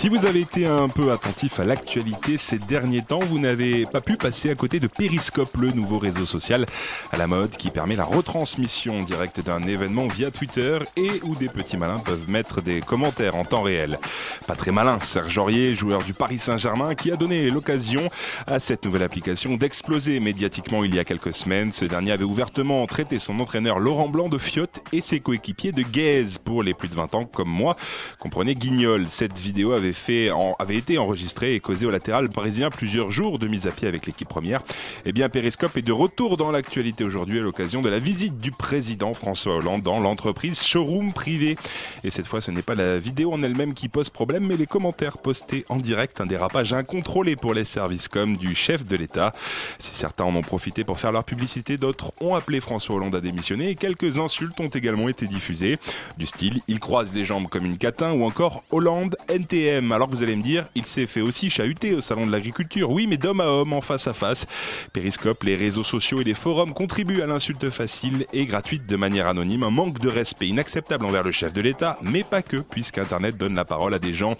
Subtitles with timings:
[0.00, 4.00] Si vous avez été un peu attentif à l'actualité ces derniers temps, vous n'avez pas
[4.00, 6.64] pu passer à côté de Periscope, le nouveau réseau social
[7.12, 11.50] à la mode qui permet la retransmission directe d'un événement via Twitter et où des
[11.50, 13.98] petits malins peuvent mettre des commentaires en temps réel.
[14.46, 18.08] Pas très malin, Serge Aurier, joueur du Paris Saint-Germain, qui a donné l'occasion
[18.46, 21.72] à cette nouvelle application d'exploser médiatiquement il y a quelques semaines.
[21.72, 25.82] Ce dernier avait ouvertement traité son entraîneur Laurent Blanc de fiotte et ses coéquipiers de
[25.82, 27.76] gaze pour les plus de 20 ans comme moi.
[28.18, 29.04] Comprenez Guignol.
[29.10, 33.38] Cette vidéo avait fait, en- avait été enregistrée et causée au latéral parisien plusieurs jours
[33.38, 34.62] de mise à pied avec l'équipe première.
[35.04, 38.50] Eh bien, Periscope est de retour dans l'actualité aujourd'hui à l'occasion de la visite du
[38.52, 41.56] président François Hollande dans l'entreprise Showroom Privé.
[42.04, 44.66] Et cette fois, ce n'est pas la vidéo en elle-même qui pose problème, mais les
[44.66, 49.32] commentaires postés en direct, un dérapage incontrôlé pour les services comme du chef de l'État.
[49.78, 53.20] Si certains en ont profité pour faire leur publicité, d'autres ont appelé François Hollande à
[53.20, 55.78] démissionner et quelques insultes ont également été diffusées.
[56.18, 59.79] Du style, il croise les jambes comme une catin ou encore Hollande NTM.
[59.90, 62.90] Alors vous allez me dire, il s'est fait aussi chahuter au salon de l'agriculture.
[62.90, 64.46] Oui, mais d'homme à homme, en face à face.
[64.92, 69.26] Périscope, les réseaux sociaux et les forums contribuent à l'insulte facile et gratuite de manière
[69.26, 69.62] anonyme.
[69.62, 73.54] Un manque de respect inacceptable envers le chef de l'État, mais pas que, puisqu'Internet donne
[73.54, 74.36] la parole à des gens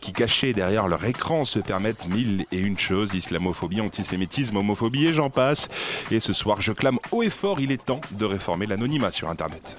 [0.00, 3.14] qui, cachés derrière leur écran, se permettent mille et une choses.
[3.14, 5.68] Islamophobie, antisémitisme, homophobie et j'en passe.
[6.10, 9.28] Et ce soir, je clame haut et fort, il est temps de réformer l'anonymat sur
[9.28, 9.78] Internet.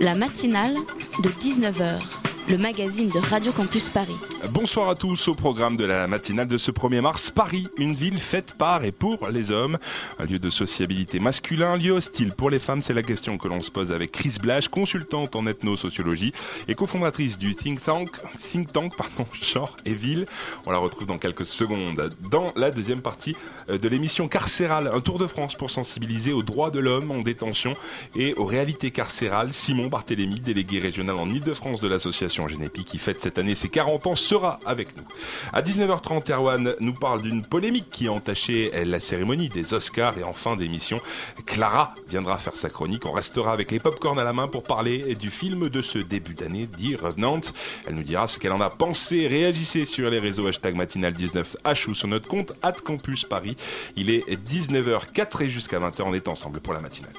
[0.00, 0.74] La matinale
[1.22, 2.00] de 19h,
[2.48, 4.16] le magazine de Radio Campus Paris.
[4.50, 7.30] Bonsoir à tous au programme de la matinale de ce 1er mars.
[7.30, 9.78] Paris, une ville faite par et pour les hommes.
[10.18, 13.48] Un lieu de sociabilité masculin, un lieu hostile pour les femmes, c'est la question que
[13.48, 16.32] l'on se pose avec Chris Blash, consultante en ethnosociologie
[16.68, 20.26] et cofondatrice du think tank, think tank pardon, genre et ville.
[20.66, 23.36] On la retrouve dans quelques secondes dans la deuxième partie
[23.70, 27.20] euh, de l'émission carcérale, un tour de France pour sensibiliser aux droits de l'homme en
[27.20, 27.72] détention
[28.14, 29.52] et aux réalités carcérales.
[29.54, 34.06] Simon Barthélémy, délégué régional en Ile-de-France de l'association Génépi qui fête cette année ses 40
[34.06, 35.04] ans, sera avec nous.
[35.52, 40.24] À 19h30, Erwan nous parle d'une polémique qui a entaché la cérémonie des Oscars et
[40.24, 41.00] en fin d'émission,
[41.46, 43.06] Clara viendra faire sa chronique.
[43.06, 46.34] On restera avec les popcorn à la main pour parler du film de ce début
[46.34, 47.40] d'année, dit Revenant.
[47.86, 49.26] Elle nous dira ce qu'elle en a pensé.
[49.26, 53.56] Réagissez sur les réseaux hashtag matinal19h ou sur notre compte at campus Paris.
[53.96, 57.12] Il est 19h04 et jusqu'à 20h, on est ensemble pour la matinale.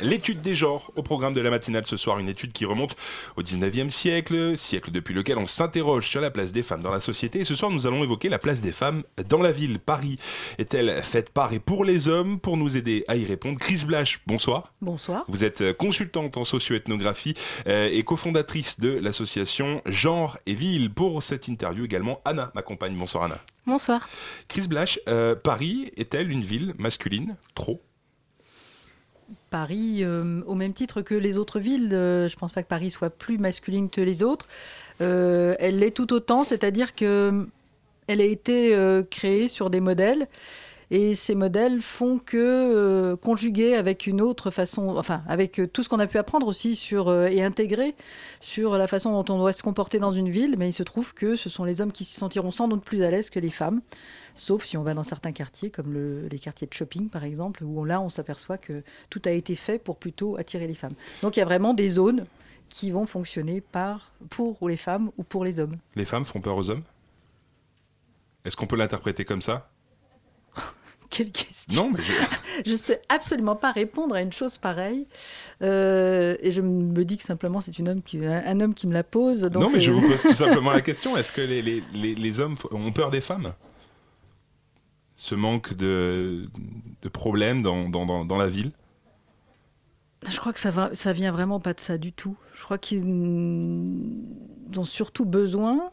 [0.00, 2.96] L'étude des genres au programme de la matinale ce soir, une étude qui remonte
[3.36, 7.00] au 19e siècle, siècle depuis lequel on s'interroge sur la place des femmes dans la
[7.00, 7.40] société.
[7.40, 9.78] Et ce soir, nous allons évoquer la place des femmes dans la ville.
[9.78, 10.18] Paris
[10.58, 12.38] est-elle faite par et pour les hommes?
[12.38, 14.74] Pour nous aider à y répondre, Chris Blash, bonsoir.
[14.82, 15.24] Bonsoir.
[15.28, 17.34] Vous êtes euh, consultante en socio-ethnographie
[17.66, 20.92] euh, et cofondatrice de l'association Genre et Ville.
[20.92, 22.94] Pour cette interview également, Anna m'accompagne.
[22.96, 23.40] Bonsoir Anna.
[23.66, 24.08] Bonsoir.
[24.48, 27.36] Chris Blash, euh, Paris est-elle une ville masculine?
[27.54, 27.82] Trop
[29.50, 32.68] Paris, euh, au même titre que les autres villes, euh, je ne pense pas que
[32.68, 34.46] Paris soit plus masculine que les autres.
[35.00, 37.46] Euh, elle l'est tout autant, c'est-à-dire que
[38.08, 38.76] elle a été
[39.10, 40.28] créée sur des modèles.
[40.92, 45.82] Et ces modèles font que, euh, conjugués avec une autre façon, enfin, avec euh, tout
[45.82, 47.96] ce qu'on a pu apprendre aussi sur, euh, et intégrer
[48.40, 51.12] sur la façon dont on doit se comporter dans une ville, mais il se trouve
[51.12, 53.50] que ce sont les hommes qui s'y sentiront sans doute plus à l'aise que les
[53.50, 53.80] femmes.
[54.36, 57.64] Sauf si on va dans certains quartiers, comme le- les quartiers de shopping par exemple,
[57.64, 58.74] où là on s'aperçoit que
[59.10, 60.94] tout a été fait pour plutôt attirer les femmes.
[61.22, 62.26] Donc il y a vraiment des zones
[62.68, 65.78] qui vont fonctionner par, pour les femmes ou pour les hommes.
[65.96, 66.82] Les femmes font peur aux hommes?
[68.44, 69.68] Est-ce qu'on peut l'interpréter comme ça?
[71.10, 72.70] Quelle question Non, mais je...
[72.70, 75.06] Ne sais absolument pas répondre à une chose pareille.
[75.62, 78.86] Euh, et je me dis que simplement c'est une homme qui, un, un homme qui
[78.86, 79.42] me la pose.
[79.42, 81.16] Donc non, mais je vous pose tout simplement la question.
[81.16, 83.52] Est-ce que les, les, les, les hommes ont peur des femmes?
[85.16, 86.46] Ce manque de,
[87.02, 88.72] de problèmes dans, dans, dans, dans la ville?
[90.28, 92.36] Je crois que ça, va, ça vient vraiment pas de ça du tout.
[92.54, 93.04] Je crois qu'ils
[94.76, 95.90] ont surtout besoin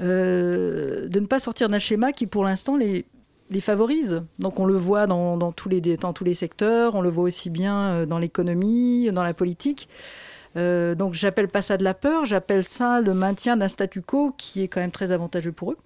[0.00, 3.06] euh, de ne pas sortir d'un schéma qui, pour l'instant, les,
[3.50, 4.22] les favorise.
[4.38, 7.24] Donc on le voit dans, dans tous les, dans tous les secteurs, on le voit
[7.24, 9.88] aussi bien euh, dans l'économie, dans la politique.
[10.56, 14.32] Euh, donc j'appelle pas ça de la peur, j'appelle ça le maintien d'un statu quo
[14.36, 15.78] qui est quand même très avantageux pour eux.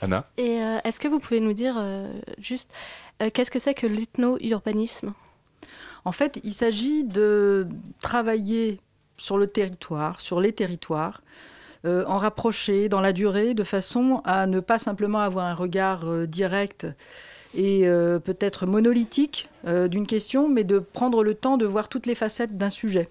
[0.00, 0.26] Anna?
[0.36, 2.70] Et euh, est-ce que vous pouvez nous dire euh, juste
[3.22, 5.14] euh, qu'est-ce que c'est que l'ethno-urbanisme?
[6.04, 7.66] En fait, il s'agit de
[8.00, 8.80] travailler
[9.16, 11.22] sur le territoire, sur les territoires,
[11.84, 16.08] euh, en rapprocher dans la durée, de façon à ne pas simplement avoir un regard
[16.08, 16.86] euh, direct
[17.54, 22.14] et euh, peut-être monolithique d'une question, mais de prendre le temps de voir toutes les
[22.14, 23.08] facettes d'un sujet.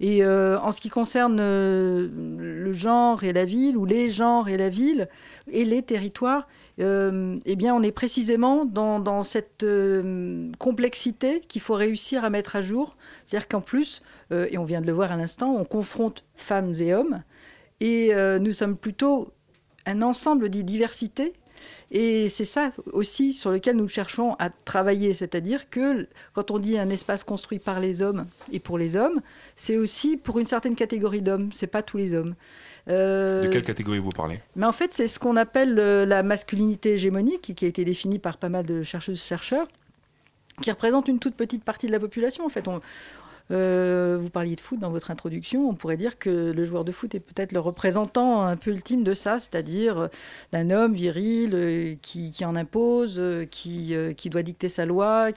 [0.00, 4.68] Et en ce qui concerne le genre et la ville, ou les genres et la
[4.68, 5.08] ville,
[5.50, 6.48] et les territoires,
[6.78, 9.64] eh bien, on est précisément dans, dans cette
[10.58, 12.96] complexité qu'il faut réussir à mettre à jour.
[13.24, 16.92] C'est-à-dire qu'en plus, et on vient de le voir à l'instant, on confronte femmes et
[16.92, 17.22] hommes,
[17.80, 19.32] et euh, nous sommes plutôt
[19.86, 21.32] un ensemble de diversité.
[21.90, 26.78] Et c'est ça aussi sur lequel nous cherchons à travailler, c'est-à-dire que quand on dit
[26.78, 29.20] un espace construit par les hommes et pour les hommes,
[29.54, 32.34] c'est aussi pour une certaine catégorie d'hommes, c'est pas tous les hommes.
[32.88, 34.40] Euh, De quelle catégorie vous parlez?
[34.54, 38.18] Mais en fait, c'est ce qu'on appelle euh, la masculinité hégémonique, qui a été définie
[38.18, 39.66] par pas mal de chercheuses-chercheurs,
[40.62, 42.44] qui représente une toute petite partie de la population.
[42.44, 42.80] En fait, on,
[43.52, 46.92] euh, vous parliez de foot dans votre introduction, on pourrait dire que le joueur de
[46.92, 50.08] foot est peut-être le représentant un peu ultime de ça, c'est-à-dire euh,
[50.52, 53.20] d'un homme viril euh, qui, en impose,
[53.50, 53.94] qui,
[54.30, 55.30] doit dicter sa loi,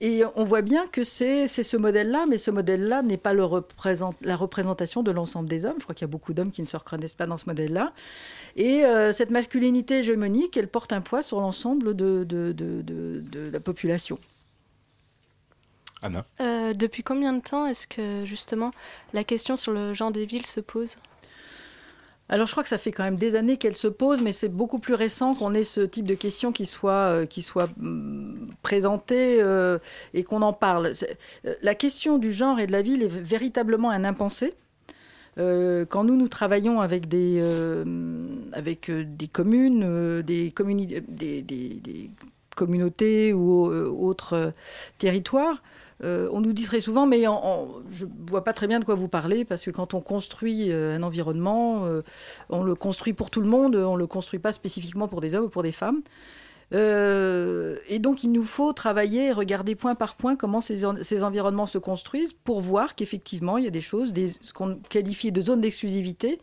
[0.00, 5.02] et on voit bien que c'est ce modèle-là, mais ce modèle-là n'est pas la représentation
[5.02, 5.74] de l'ensemble des hommes.
[5.78, 7.92] Je crois qu'il y a beaucoup d'hommes qui ne se reconnaissent pas dans ce modèle-là.
[8.54, 12.24] Et cette masculinité hégémonique, elle porte un poids sur l'ensemble de
[13.52, 14.20] la population.
[16.02, 18.70] Anna Euh, Depuis combien de temps est-ce que justement
[19.12, 20.96] la question sur le genre des villes se pose?
[22.30, 24.50] Alors je crois que ça fait quand même des années qu'elle se pose, mais c'est
[24.50, 28.50] beaucoup plus récent qu'on ait ce type de questions qui soit, euh, qui soit hum,
[28.62, 29.78] présentées euh,
[30.12, 30.92] et qu'on en parle.
[31.46, 34.52] Euh, La question du genre et de la ville est véritablement un impensé.
[35.38, 37.84] Euh, quand nous, nous travaillons avec des, euh,
[38.52, 42.10] avec des communes, euh, des, communi- des, des- des
[42.56, 44.50] communautés ou euh, autres euh,
[44.98, 45.62] territoires,
[46.04, 47.24] euh, on nous dit très souvent, mais
[47.90, 50.70] je ne vois pas très bien de quoi vous parlez, parce que quand on construit
[50.70, 52.02] euh, un environnement, euh,
[52.50, 55.34] on le construit pour tout le monde, on ne le construit pas spécifiquement pour des
[55.34, 56.02] hommes ou pour des femmes.
[56.72, 61.66] Et donc, il nous faut travailler regarder point par point comment ces, en- ces environnements
[61.66, 64.12] se construisent pour voir qu'effectivement, il y a des choses,
[64.42, 66.38] ce qu'on qualifie de zones d'exclusivité,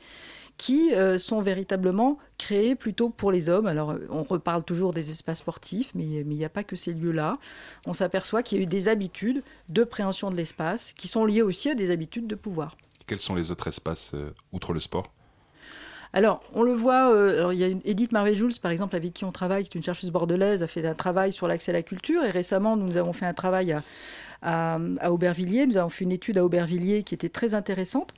[0.58, 3.68] qui euh, sont véritablement créées plutôt pour les hommes.
[3.68, 6.76] Alors, euh, on reparle toujours des espaces sportifs, mais mais il n'y a pas que
[6.76, 7.38] ces lieux-là.
[7.86, 11.42] On s'aperçoit qu'il y a eu des habitudes de préhension de l'espace qui sont liées
[11.42, 12.72] aussi à des habitudes de pouvoir.
[13.08, 15.12] Quels sont les autres espaces euh, outre le sport?
[16.14, 19.14] Alors, on le voit, euh, alors, il y a une Edith Marvé-Jules, par exemple, avec
[19.14, 21.74] qui on travaille, qui est une chercheuse bordelaise, a fait un travail sur l'accès à
[21.74, 22.24] la culture.
[22.24, 23.84] Et récemment, nous avons fait un travail à,
[24.42, 25.68] à, à Aubervilliers.
[25.68, 28.14] Nous avons fait une étude à Aubervilliers qui était très intéressante.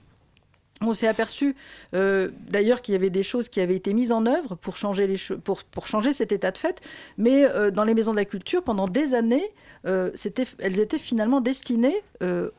[0.81, 1.55] On s'est aperçu
[1.95, 5.07] euh, d'ailleurs qu'il y avait des choses qui avaient été mises en œuvre pour changer,
[5.07, 6.81] les pour, changer cet état de fait,
[7.17, 9.51] mais euh, dans les maisons de la culture, pendant des années,
[9.85, 10.11] euh,
[10.59, 12.01] elles étaient finalement destinées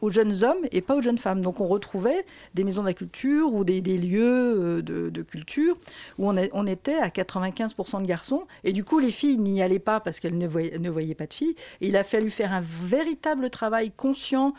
[0.01, 1.43] aux jeunes hommes et pas aux jeunes femmes.
[1.43, 2.25] Donc on retrouvait
[2.55, 5.75] des maisons de la culture ou des, lieux de, culture
[6.17, 9.99] où on, était à 95% de garçons, et du coup les filles n'y allaient pas
[10.01, 11.57] parce qu'elles ne voyaient, pas de filles.
[11.81, 14.55] Et il a fallu faire un véritable travail conscient,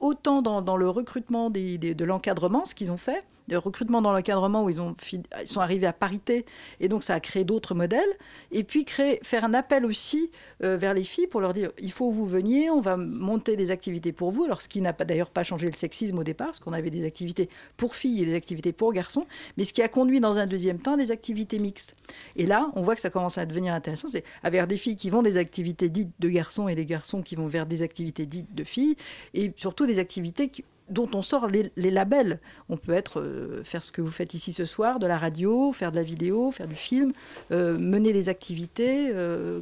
[0.00, 4.62] autant dans, le recrutement des- de l'encadrement, ce qu'ils ont fait, de recrutement dans l'encadrement
[4.64, 6.44] où ils, ont, ils sont arrivés à parité,
[6.80, 8.08] et donc ça a créé d'autres modèles,
[8.52, 10.30] et puis créer, faire un appel aussi
[10.62, 13.56] euh, vers les filles pour leur dire il faut que vous veniez, on va monter
[13.56, 16.24] des activités pour vous, alors ce qui n'a pas- d'ailleurs pas changé le sexisme au
[16.24, 19.26] départ, parce qu'on avait des activités pour filles et des activités pour garçons,
[19.56, 21.96] mais ce qui a conduit dans un deuxième temps des activités mixtes.
[22.36, 25.10] Et là, on voit que ça commence à devenir intéressant, c'est vers des filles qui
[25.10, 28.54] vont des activités dites de garçons et des garçons qui vont vers des activités dites
[28.54, 28.96] de filles,
[29.34, 32.40] et surtout des activités qui- dont on sort les, les labels.
[32.68, 35.72] On peut être euh, faire ce que vous faites ici ce soir, de la radio,
[35.72, 37.12] faire de la vidéo, faire du film,
[37.52, 39.60] euh, mener des activités, euh,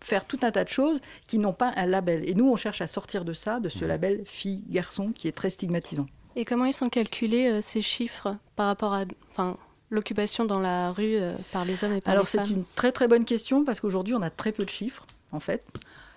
[0.00, 2.28] faire tout un tas de choses qui n'ont pas un label.
[2.28, 5.50] Et nous, on cherche à sortir de ça, de ce label fille-garçon qui est très
[5.50, 6.06] stigmatisant.
[6.34, 9.56] Et comment ils sont calculés euh, ces chiffres par rapport à enfin,
[9.90, 12.50] l'occupation dans la rue euh, par les hommes et par Alors les c'est femmes?
[12.50, 15.62] une très très bonne question parce qu'aujourd'hui on a très peu de chiffres en fait.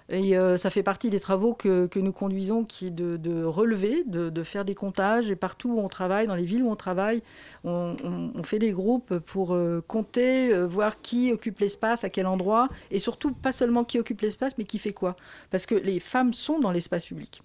[0.09, 4.43] Et euh, ça fait partie des travaux que, nous conduisons qui est de, relever, de,
[4.43, 5.31] faire des comptages.
[5.31, 7.23] Et partout où on travaille, dans les villes où on travaille,
[7.63, 7.95] on,
[8.43, 12.69] fait des groupes pour euh, compter, euh, voir qui occupe l'espace, à quel endroit.
[12.91, 15.15] Et surtout, pas seulement qui occupe l'espace, mais qui fait quoi.
[15.49, 17.41] Parce que les femmes sont dans l'espace public.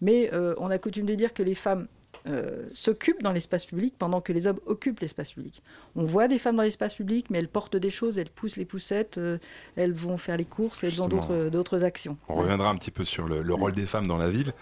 [0.00, 1.88] Mais on a coutume de dire que les femmes
[2.26, 5.62] euh, s'occupent dans l'espace public pendant que les hommes occupent l'espace public.
[5.94, 8.64] On voit des femmes dans l'espace public, mais elles portent des choses, elles poussent les
[8.64, 9.38] poussettes, euh,
[9.76, 12.16] elles vont faire les courses, elles ont d'autres, actions.
[12.28, 14.52] On reviendra un petit peu sur le, rôle des femmes dans la ville.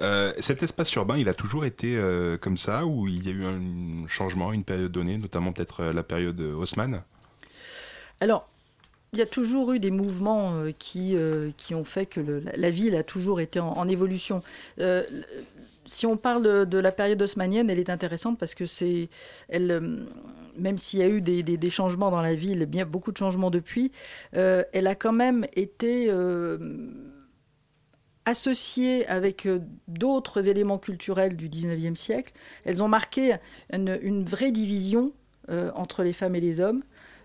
[0.00, 2.00] Euh, cet espace urbain, il a toujours été
[2.40, 6.02] comme ça, ou il y a eu un changement une période donnée, notamment peut-être la
[6.02, 7.02] période Haussmann?
[8.20, 8.48] Alors,
[9.12, 11.16] il y a toujours eu des mouvements qui,
[11.56, 14.42] qui ont fait que la, ville a toujours été en, en évolution
[15.86, 19.08] si on parle de, la période haussmannienne, elle est intéressante parce que c'est,
[19.52, 20.00] euh,
[20.56, 23.92] même s'il y a eu des, changements dans la ville, beaucoup de changements depuis,
[24.36, 26.58] euh, elle a quand même été euh,
[28.24, 29.48] associée avec
[29.88, 32.32] d'autres éléments culturels du 19e siècle.
[32.64, 33.36] Elles ont marqué
[33.72, 35.12] une vraie division
[35.74, 36.82] entre les femmes et les hommes.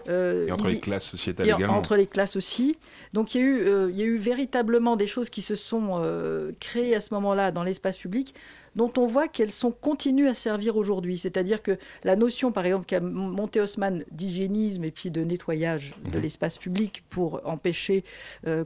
[0.07, 1.77] Euh, et entre les classes sociétales également.
[1.77, 2.77] Entre les classes aussi.
[3.13, 5.55] Donc il y, a eu, euh, il y a eu véritablement des choses qui se
[5.55, 8.33] sont euh, créées à ce moment-là dans l'espace public
[8.75, 11.17] dont on voit qu'elles sont continuent à servir aujourd'hui.
[11.17, 16.17] C'est-à-dire que la notion, par exemple, qu'a monté Haussmann d'hygiénisme et puis de nettoyage de
[16.17, 16.23] mhm.
[16.23, 18.03] l'espace public pour empêcher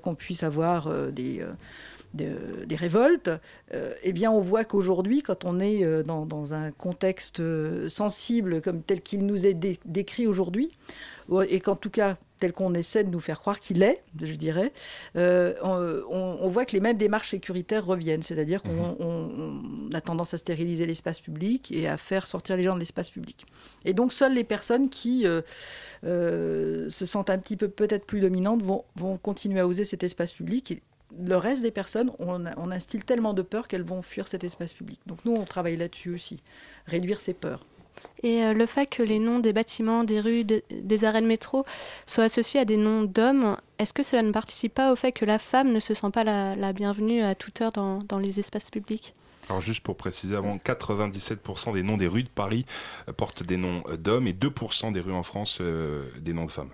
[0.01, 1.45] qu'on puisse avoir des
[2.13, 3.29] des révoltes,
[4.03, 7.41] eh bien, on voit qu'aujourd'hui, quand on est dans, dans, un contexte
[7.87, 9.53] sensible comme tel qu'il nous est
[9.85, 10.71] décrit aujourd'hui,
[11.47, 14.73] et qu'en tout cas, tel qu'on essaie de nous faire croire qu'il est, je dirais,
[15.15, 15.53] euh,
[16.09, 18.23] on, voit que les mêmes démarches sécuritaires reviennent.
[18.23, 19.89] C'est-à-dire qu'on mhm.
[19.93, 23.45] a tendance à stériliser l'espace public et à faire sortir les gens de l'espace public.
[23.85, 25.41] Et donc, seules les personnes qui euh,
[26.03, 28.83] euh, se sentent un petit peu peut-être plus dominantes vont,
[29.21, 30.71] continuer à oser cet espace public.
[30.71, 30.81] Et
[31.23, 34.73] le reste des personnes, on, on instille tellement de peur qu'elles vont fuir cet espace
[34.73, 34.99] public.
[35.05, 36.41] Donc nous, on travaille là-dessus aussi,
[36.87, 37.61] réduire ces peurs.
[38.23, 41.65] Et euh, le fait que les noms des bâtiments, des rues, des, arrêts de métro
[42.05, 45.25] soient associés à des noms d'hommes, est-ce que cela ne participe pas au fait que
[45.25, 49.13] la femme ne se sent pas la, bienvenue à toute heure dans, les espaces publics?
[49.49, 52.65] Alors juste pour préciser avant, 97% des noms des rues de Paris
[53.09, 56.51] euh, portent des noms euh, d'hommes et 2% des rues en France des noms de
[56.51, 56.69] femmes.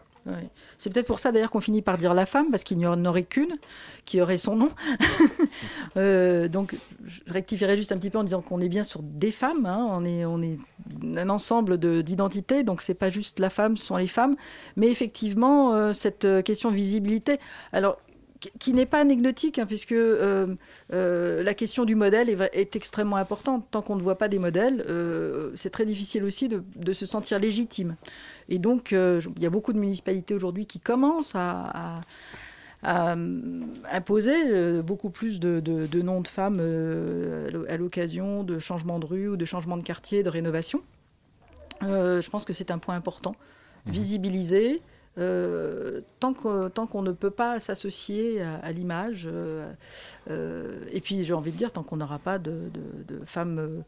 [0.78, 3.04] C'est peut-être pour ça d'ailleurs qu'on finit par dire la femme, parce qu'il n'y en
[3.06, 3.58] aurait qu'une
[4.06, 4.70] qui aurait son nom.
[5.96, 9.32] Euh, donc je rectifierai juste un petit peu en disant qu'on est bien sur des
[9.32, 9.88] femmes, hein.
[9.90, 10.60] on, est,
[11.18, 14.36] un ensemble d'identités, donc c'est pas juste la femme, ce sont les femmes,
[14.76, 17.40] mais effectivement euh, cette euh, question visibilité.
[17.72, 17.98] Alors
[18.60, 19.96] qui n'est pas anecdotique, hein, puisque
[20.90, 23.66] la question du modèle est, extrêmement importante.
[23.72, 24.86] Tant qu'on ne voit pas des modèles,
[25.56, 27.96] c'est très difficile aussi de, se sentir légitime.
[28.50, 32.02] Et donc, il y a beaucoup de municipalités aujourd'hui qui commencent à,
[32.84, 36.60] imposer beaucoup plus de, noms de femmes
[37.68, 40.82] à l'occasion de changements de rue ou de changements de quartier, de rénovation.
[41.82, 43.36] je pense que c'est un point important.
[43.86, 43.92] Mmh.
[43.92, 44.82] Visibiliser,
[45.20, 49.72] euh, tant qu'on ne peut pas s'associer à, l'image, euh,
[50.30, 52.70] euh, et puis j'ai envie de dire, tant qu'on n'aura pas de,
[53.08, 53.84] de femmes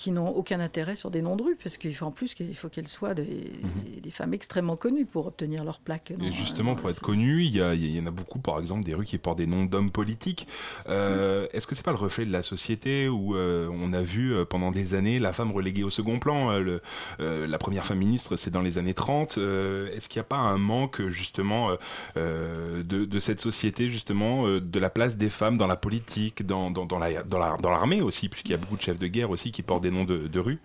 [0.00, 2.56] qui n'ont aucun intérêt sur des noms de rue, parce qu'il faut en plus qu'il
[2.56, 4.00] faut qu'elles soient des, mhm.
[4.00, 6.14] des, femmes extrêmement connues pour obtenir leur plaque.
[6.18, 9.04] Et justement, pour être connues, il y, y, en a beaucoup, par exemple, des rues
[9.04, 10.48] qui portent des noms d'hommes politiques.
[10.88, 14.32] Euh, Est-ce que c'est pas le reflet de la société où euh, on a vu
[14.32, 16.80] euh, pendant des années la femme reléguée au second plan euh,
[17.18, 19.36] le, La première femme ministre, c'est dans les années 30.
[19.36, 21.72] Est-ce qu'il n'y a pas un manque, justement,
[22.16, 26.86] de, de, cette société, justement, de la place des femmes dans la politique, dans, dans,
[26.86, 29.52] dans l'armée la, dans la, aussi, puisqu'il y a beaucoup de chefs de guerre aussi
[29.52, 30.58] qui portent des noms de, rue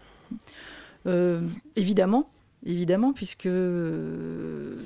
[1.06, 1.42] euh,
[1.76, 2.30] Évidemment,
[2.66, 4.82] évidemment, puisque euh,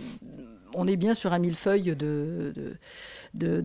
[0.73, 2.75] on est bien sur un millefeuille de, de,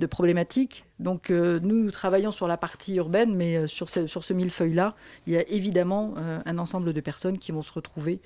[0.06, 0.84] problématiques.
[1.00, 4.94] Donc euh, nous, travaillons sur la partie urbaine, mais euh, sur ce, sur ce millefeuille-là,
[5.26, 8.20] il y a évidemment euh, un ensemble de personnes qui vont se retrouver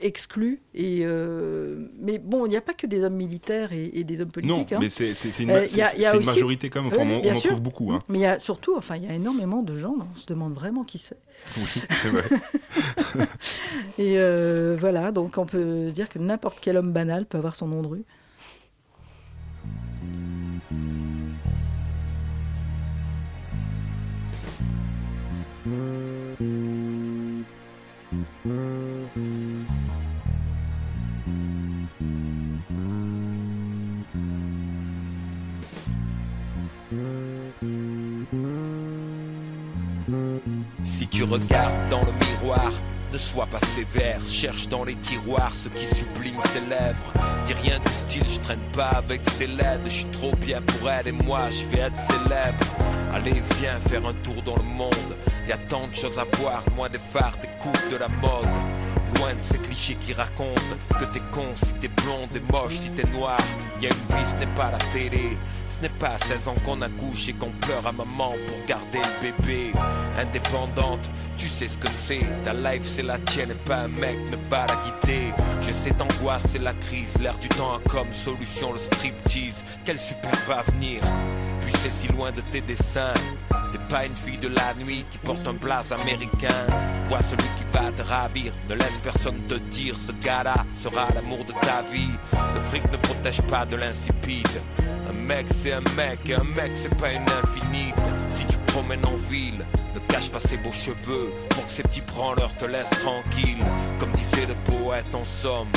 [0.00, 0.60] exclues.
[0.74, 1.04] Et,
[1.98, 4.72] mais bon, il n'y a pas que des hommes militaires et, des hommes politiques.
[4.72, 4.80] Non, hein.
[4.80, 5.52] mais c'est une,
[6.24, 7.92] majorité quand même, on, en trouve beaucoup.
[7.92, 8.00] Hein.
[8.08, 10.54] Mais il y a surtout, enfin, il y a énormément de gens, on se demande
[10.54, 11.18] vraiment qui c'est.
[11.56, 11.64] Oui,
[12.02, 13.28] c'est vrai.
[13.98, 17.82] et voilà, donc on peut dire que n'importe quel homme banal peut avoir son nom
[17.82, 18.04] de rue.
[26.38, 26.44] Si
[41.08, 42.70] tu regardes dans le miroir,
[43.12, 47.14] ne sois pas sévère, cherche dans les tiroirs ce qui sublime ses lèvres.
[47.46, 50.90] Dis rien du style, je traîne pas avec ses lèvres, je suis trop bien pour
[50.90, 52.66] elle et moi je vais être célèbre.
[53.14, 55.16] Allez, viens faire un tour dans le monde,
[55.48, 58.48] y a tant de choses à voir, loin des phares, des coups de la mode.
[59.16, 62.90] Loin de ces clichés qui racontent que t'es con si t'es blonde et moche si
[62.90, 63.38] t'es noir.
[63.80, 65.38] Y a une vie, ce n'est pas la télé,
[65.68, 68.98] Ce n'est pas à 16 ans qu'on accouche et qu'on pleure à maman pour garder
[68.98, 69.72] le bébé.
[70.18, 72.24] Indépendante, tu sais ce que c'est.
[72.44, 75.32] Ta life c'est la tienne et pas un mec ne va la guider.
[75.60, 77.18] J'ai cette angoisse, c'est la crise.
[77.20, 79.64] L'air du temps a comme solution le striptease.
[79.84, 81.00] Quel superbe avenir.
[81.74, 83.14] C'est si loin de tes dessins.
[83.72, 86.66] T'es pas une fille de la nuit qui porte un blaze américain.
[87.08, 88.52] Vois celui qui va te ravir.
[88.68, 92.10] Ne laisse personne te dire ce gars-là sera l'amour de ta vie.
[92.54, 94.62] Le fric ne protège pas de l'insipide.
[95.08, 97.94] Un mec c'est un mec un mec c'est pas une infinite.
[98.30, 102.02] Si tu promènes en ville, ne cache pas ses beaux cheveux pour que ces petits
[102.02, 103.64] branleurs te laissent tranquille.
[103.98, 105.70] Comme disait le poète en somme,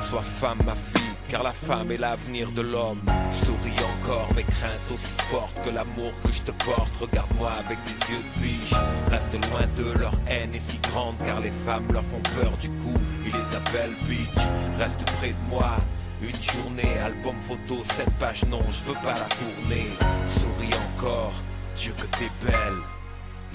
[0.00, 3.02] sois femme ma fille car la femme est l'avenir de l'homme.
[3.30, 6.94] Souris encore mes craintes aussi fortes que l'amour que je te porte.
[7.00, 8.74] Regarde-moi avec des yeux de biche.
[9.10, 12.68] Reste loin de leur haine est si grande car les femmes leur font peur du
[12.70, 12.98] coup.
[13.24, 14.42] Ils les appellent bitch.
[14.78, 15.76] Reste près de moi.
[16.22, 19.86] Une journée, album photo, cette page non, je veux pas la tourner.
[20.28, 21.34] Souris encore,
[21.76, 22.80] Dieu que t'es belle.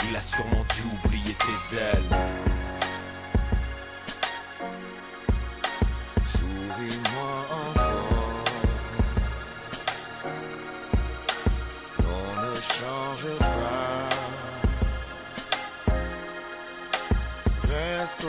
[0.10, 2.61] Il a sûrement dû oublier tes ailes.
[18.22, 18.28] Je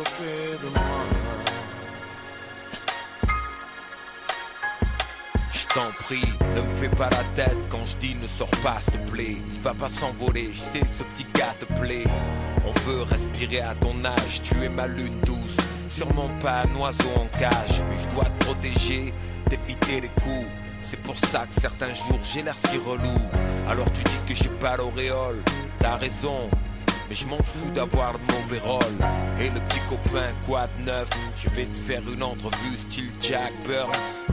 [5.75, 6.25] t'en prie,
[6.57, 9.37] ne me fais pas la tête quand je dis ne sors pas s'il te plaît.
[9.55, 12.05] Il va pas s'envoler, je sais ce petit gars te plaît.
[12.67, 15.59] On veut respirer à ton âge, tu es ma lune douce.
[15.91, 19.13] Sûrement pas un oiseau en cage, mais je dois te protéger,
[19.51, 20.49] d'éviter les coups.
[20.83, 23.21] C'est pour ça que certains jours j'ai l'air si relou.
[23.69, 25.43] Alors tu dis que j'ai pas l'auréole,
[25.81, 26.49] t'as raison.
[27.13, 28.97] Mais je m'en fous d'avoir le mauvais rôle.
[29.39, 31.11] Et le petit copain, quoi de neuf?
[31.37, 34.25] Je vais te faire une entrevue style Jack Burns.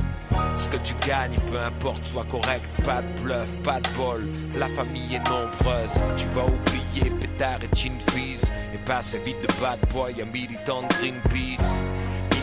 [0.55, 4.25] Ce que tu gagnes, peu importe, soit correct, pas de bluff, pas de bol.
[4.55, 8.43] La famille est nombreuse, tu vas oublier pétard et chin fizz.
[8.73, 11.83] Et passer vite de bad boy à militant de Greenpeace.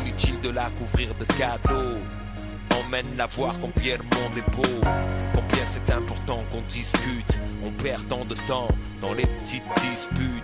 [0.03, 2.03] Inutile de la couvrir de cadeaux.
[2.97, 4.63] Emmène-la voir combien est beau.
[5.35, 7.39] Combien c'est important qu'on discute.
[7.63, 8.69] On perd tant de temps
[9.03, 10.43] dans les petites disputes.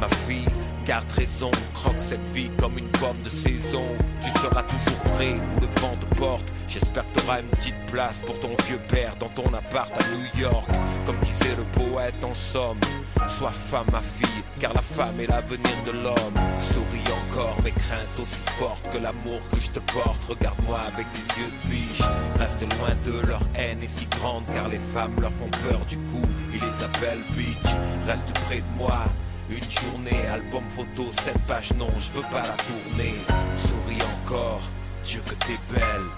[0.00, 0.46] Ma fille,
[0.84, 3.84] garde raison, croque cette vie comme une pomme de saison.
[4.20, 6.52] Tu seras toujours prêt où le vent te porte.
[6.68, 10.40] J'espère que t'auras une petite place pour ton vieux père dans ton appart à New
[10.40, 10.68] York.
[11.06, 12.80] Comme disait le poète en somme,
[13.28, 16.38] sois femme ma fille, car la femme est l'avenir de l'homme.
[16.60, 20.22] Souris encore mes craintes aussi fortes que l'amour que je te porte.
[20.28, 22.02] Regarde-moi avec des yeux de biche.
[22.38, 25.96] Reste loin de leur haine est si grande, car les femmes leur font peur du
[25.98, 26.26] coup.
[26.52, 27.74] Ils les appellent bitch.
[28.06, 29.04] Reste près de moi.
[29.50, 33.16] Une journée, album photo, cette page non, je veux pas la tourner.
[33.56, 34.62] Souris encore,
[35.02, 36.08] Dieu que t'es belle.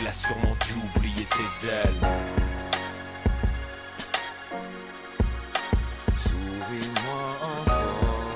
[0.00, 2.08] Il a sûrement dû oublier tes ailes.
[6.16, 8.34] Souris-moi encore.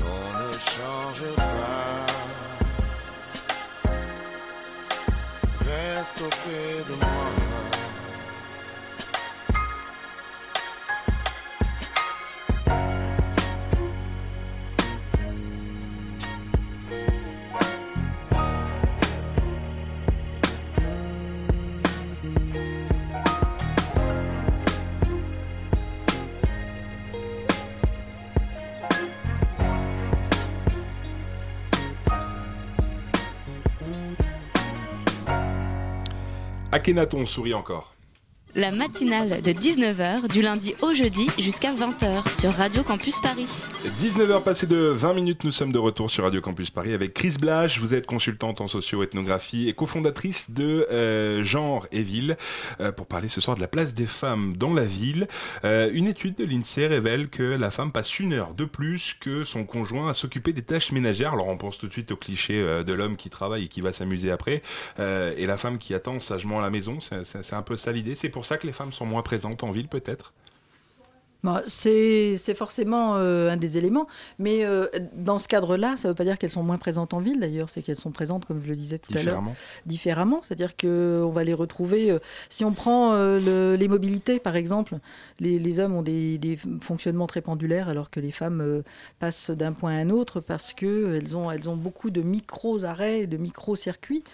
[0.00, 2.06] Non, ne change pas.
[5.60, 7.13] Reste auprès de moi.
[36.74, 37.93] Akhenaton sourit encore.
[38.56, 43.48] La matinale de 19h du lundi au jeudi jusqu'à 20h sur Radio Campus Paris.
[44.00, 47.34] 19h passées de 20 minutes, nous sommes de retour sur Radio Campus Paris avec Chris
[47.40, 47.80] Blache.
[47.80, 52.36] Vous êtes consultante en socio-ethnographie et cofondatrice de euh, Genre et Ville
[52.80, 55.26] euh, pour parler ce soir de la place des femmes dans la ville.
[55.64, 59.42] Euh, une étude de l'INSEE révèle que la femme passe une heure de plus que
[59.42, 61.32] son conjoint à s'occuper des tâches ménagères.
[61.32, 63.92] Alors on pense tout de suite au cliché de l'homme qui travaille et qui va
[63.92, 64.62] s'amuser après
[64.98, 66.98] et la femme qui attend sagement la maison.
[67.00, 68.14] C'est un peu ça l'idée.
[68.14, 70.32] C'est pour ça que les femmes sont moins présentes en ville peut-être
[71.44, 76.16] Bon, c'est forcément euh, un des éléments, mais euh, dans ce cadre-là, ça ne veut
[76.16, 78.68] pas dire qu'elles sont moins présentes en ville d'ailleurs, c'est qu'elles sont présentes, comme je
[78.70, 79.42] le disais tout à l'heure,
[79.84, 80.40] différemment.
[80.42, 82.10] C'est-à-dire qu'on va les retrouver.
[82.10, 84.96] euh, si on prend le- les mobilités, par exemple,
[85.38, 88.82] les, les hommes ont des, des fonctionnements très pendulaires, alors que les femmes
[89.18, 93.36] passent d'un point à un autre parce qu'elles ont, elles ont beaucoup de micro-arrêts, de
[93.36, 94.24] micro-circuits,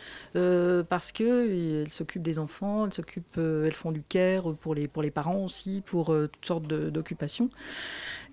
[0.88, 5.10] parce qu'elles s'occupent des enfants, elles, s'occupent, elles font du care pour les, pour les
[5.10, 6.99] parents aussi, pour toutes sortes de-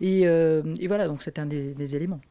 [0.01, 2.21] Et, euh, et voilà, donc c'est un des, des éléments.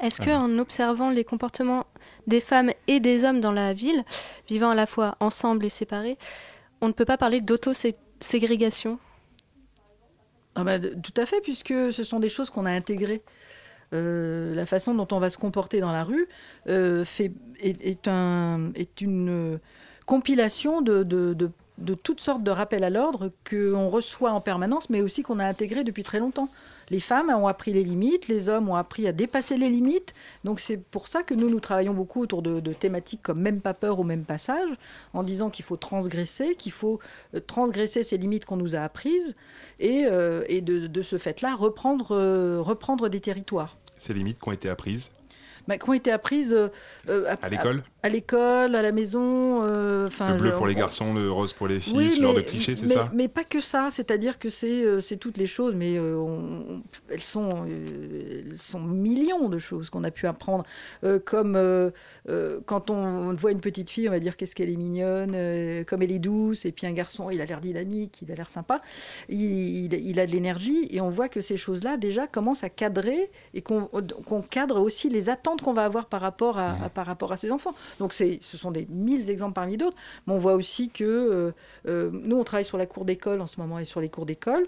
[0.00, 1.86] Est-ce qu'en observant les comportements
[2.26, 4.04] des femmes et des hommes dans la ville,
[4.48, 6.18] vivant à la fois ensemble et séparés,
[6.80, 8.98] on ne peut pas parler d'auto-ségrégation?
[10.56, 13.22] Ah bah, Tout à fait, puisque ce sont des choses qu'on a intégrées.
[13.94, 16.26] Euh, la façon dont on va se comporter dans la rue
[16.68, 19.60] euh, fait, est, un, est, une
[20.06, 21.50] compilation de, de, de,
[22.02, 25.84] toutes sortes de rappels à l'ordre qu'on reçoit en permanence, mais aussi qu'on a intégrés
[25.84, 26.48] depuis très longtemps.
[26.90, 30.14] Les femmes ont appris les limites, les hommes ont appris à dépasser les limites.
[30.44, 33.72] Donc c'est pour ça que nous, nous travaillons beaucoup autour de, thématiques comme même pas
[33.74, 34.68] peur ou même passage,
[35.14, 37.00] en disant qu'il faut transgresser, qu'il faut
[37.34, 39.34] euh, transgresser ces limites qu'on nous a apprises,
[39.80, 40.04] et,
[40.48, 42.14] et de, ce fait-là, reprendre,
[42.60, 45.10] reprendre des territoires ces limites qui ont été apprises
[45.68, 46.68] bah, qui ont été apprises euh,
[47.08, 49.62] euh, à, l'école à, l'école, à la maison.
[49.62, 52.74] Euh, le bleu pour les garçons, le rose pour les filles, ce genre de clichés,
[52.74, 55.94] c'est ça Mais pas que ça, c'est-à-dire que c'est c'est toutes les choses, mais
[57.10, 60.64] elles, sont, elles sont millions de choses qu'on a pu apprendre.
[61.24, 61.92] comme
[62.66, 66.12] quand on, voit une petite fille, on va dire qu'est-ce qu'elle est mignonne, comme elle
[66.12, 68.80] est douce, et puis un garçon, il a l'air dynamique, il a l'air sympa,
[69.28, 73.30] il, il, a de l'énergie, et on voit que ces choses-là déjà commencent à cadrer,
[73.54, 76.90] et qu'on cadre aussi les attentes qu'on va avoir par rapport à, mmh.
[76.94, 77.74] par rapport à ces enfants.
[77.98, 81.52] Donc ce sont des mille exemples parmi d'autres, mais on voit aussi que euh,
[81.88, 84.26] euh, nous, on travaille sur la cour d'école en ce moment et sur les cours
[84.26, 84.66] d'école.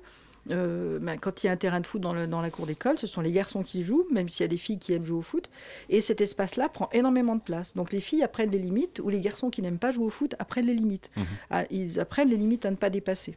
[0.50, 2.98] Euh, ben, quand il y a un terrain de foot dans, dans la cour d'école,
[2.98, 5.18] ce sont les garçons qui jouent, même s'il y a des filles qui aiment jouer
[5.18, 5.48] au foot.
[5.88, 7.74] Et cet espace-là prend énormément de place.
[7.74, 10.34] Donc les filles apprennent les limites, ou les garçons qui n'aiment pas jouer au foot
[10.38, 11.10] apprennent les limites.
[11.16, 11.22] Mmh.
[11.50, 13.36] Ah, ils apprennent les limites à ne pas dépasser.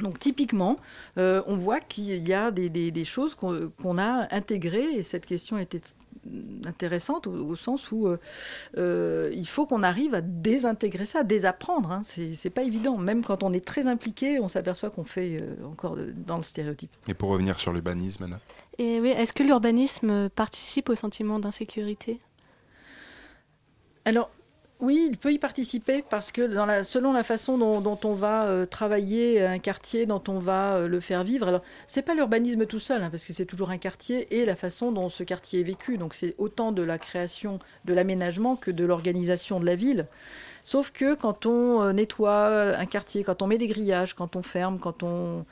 [0.00, 0.76] Donc typiquement,
[1.16, 5.80] on voit qu'il y a des, des, choses qu'on a intégrées, et cette question était
[6.66, 8.18] intéressante au, sens où euh,
[8.76, 11.92] euh, il faut qu'on arrive à désintégrer ça, à désapprendre.
[11.92, 12.02] Hein.
[12.04, 12.96] C'est pas évident.
[12.96, 16.90] Même quand on est très impliqué, on s'aperçoit qu'on fait euh, encore dans le stéréotype.
[17.08, 18.40] Et pour revenir sur l'urbanisme, Anna?
[18.78, 22.20] Et oui, est-ce que l'urbanisme participe au sentiment d'insécurité?
[24.04, 24.30] Alors,
[24.80, 26.48] oui, il peut y participer parce que
[26.84, 31.00] selon la façon dont, on va euh, travailler un quartier, dont on va euh, le
[31.00, 34.38] faire vivre, alors c'est pas l'urbanisme tout seul, hein, parce que c'est toujours un quartier
[34.38, 35.98] et la façon dont ce quartier est vécu.
[35.98, 40.06] Donc c'est autant de la création, de l'aménagement que de l'organisation de la ville.
[40.68, 44.42] Sauf que quand on euh, nettoie un quartier, quand on met des grillages, quand on
[44.42, 45.46] ferme, quand on,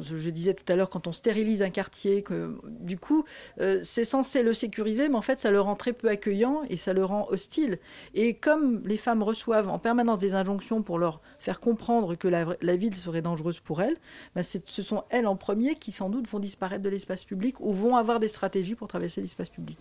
[0.00, 3.26] je disais tout à l'heure, quand on stérilise un quartier, que, du coup,
[3.60, 6.78] euh, c'est censé le sécuriser, mais en fait, ça le rend très peu accueillant et
[6.78, 7.76] ça le rend hostile.
[8.14, 12.76] Et comme les femmes reçoivent en permanence des injonctions pour leur faire comprendre que la,
[12.76, 13.98] ville serait dangereuse pour elles,
[14.34, 17.74] ben ce sont elles en premier qui, sans doute, vont disparaître de l'espace public ou
[17.74, 19.76] vont avoir des stratégies pour traverser l'espace public.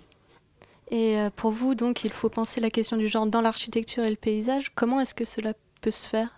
[0.90, 4.10] Et euh, pour vous, donc, il faut penser la question du genre dans l'architecture et
[4.10, 4.72] le paysage.
[4.76, 6.34] Comment est-ce que cela peut se faire?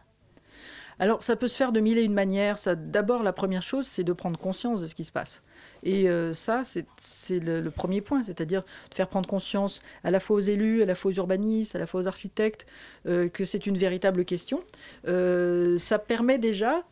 [1.01, 2.57] Alors, ça peut se faire de mille et une manières.
[2.75, 5.41] D'abord, la première chose, c'est de prendre conscience de ce qui se passe.
[5.83, 10.35] Et euh, ça, c'est le, premier point, c'est-à-dire de faire prendre conscience à la fois
[10.35, 12.65] aux élus, à la fois aux urbanistes, à la fois aux architectes,
[13.07, 14.61] euh, que c'est une véritable question.
[15.05, 16.83] Ça permet déjà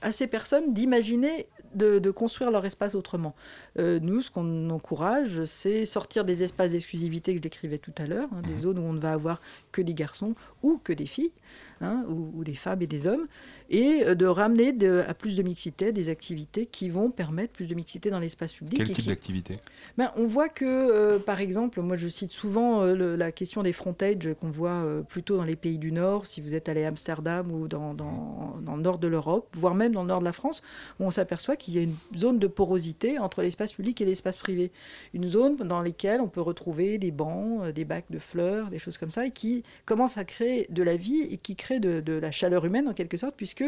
[0.00, 3.34] à ces personnes d'imaginer de, construire leur espace autrement.
[3.78, 8.06] Euh, nous, ce qu'on encourage, c'est sortir des espaces d'exclusivité que je décrivais tout à
[8.06, 8.60] l'heure, hein, des mhm.
[8.60, 9.40] zones où on ne va avoir
[9.72, 11.32] que des garçons ou que des filles,
[11.80, 13.26] hein, ou, des femmes et des hommes,
[13.70, 14.74] et euh, de ramener
[15.06, 18.82] à plus de mixité des activités qui vont permettre plus de mixité dans l'espace public.
[18.84, 19.58] Quel type d'activité?
[19.96, 24.28] Ben, On voit que, euh, par exemple, moi je cite souvent la question des frontages
[24.40, 27.68] qu'on voit plutôt dans les pays du Nord, si vous êtes allé à Amsterdam ou
[27.68, 30.62] dans, dans, dans le nord de l'Europe, voire même dans le nord de la France,
[31.00, 34.38] où on s'aperçoit qu'il y a une zone de porosité entre l'espace public et l'espace
[34.38, 34.70] privé.
[35.14, 38.78] Une zone dans laquelle on peut retrouver des bancs, euh, des bacs de fleurs, des
[38.78, 42.12] choses comme ça, et qui commence à créer de la vie et qui crée de,
[42.12, 43.64] la chaleur humaine en quelque sorte, puisque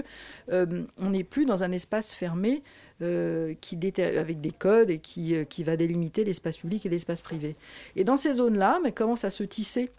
[0.53, 0.67] euh,
[0.99, 2.63] on n'est plus dans un espace fermé
[3.03, 7.57] euh, qui avec des codes et qui, qui va délimiter l'espace public et l'espace privé.
[7.97, 9.91] Et dans ces zones-là, mais commence à se tisser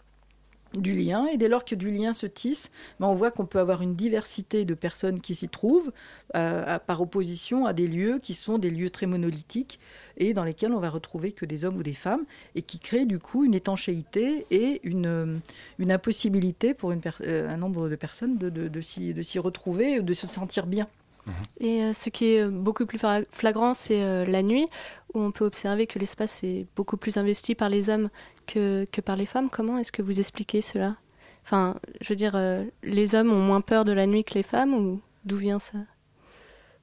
[0.78, 1.26] du lien.
[1.26, 3.94] Et dès lors que du lien se tisse, ben, on voit qu'on peut avoir une
[3.94, 5.92] diversité de personnes qui s'y trouvent,
[6.36, 9.80] euh, par opposition à des lieux qui sont des lieux très monolithiques
[10.16, 13.06] et dans lesquels on va retrouver que des hommes ou des femmes, et qui créent
[13.06, 15.36] du coup une étanchéité et une, euh,
[15.78, 20.14] une impossibilité pour une euh, un nombre de personnes de, de, de s'y retrouver, de
[20.14, 20.86] se sentir bien.
[21.26, 21.32] Mhm.
[21.60, 23.00] Et ce qui est beaucoup plus
[23.32, 24.68] flagrant, c'est la nuit,
[25.14, 28.08] où on peut observer que l'espace est beaucoup plus investi par les hommes
[28.52, 29.48] que, par les femmes.
[29.50, 30.96] Comment est-ce que vous expliquez cela?
[31.44, 34.42] Enfin, je veux dire, euh, les hommes ont moins peur de la nuit que les
[34.42, 35.78] femmes ou d'où vient ça?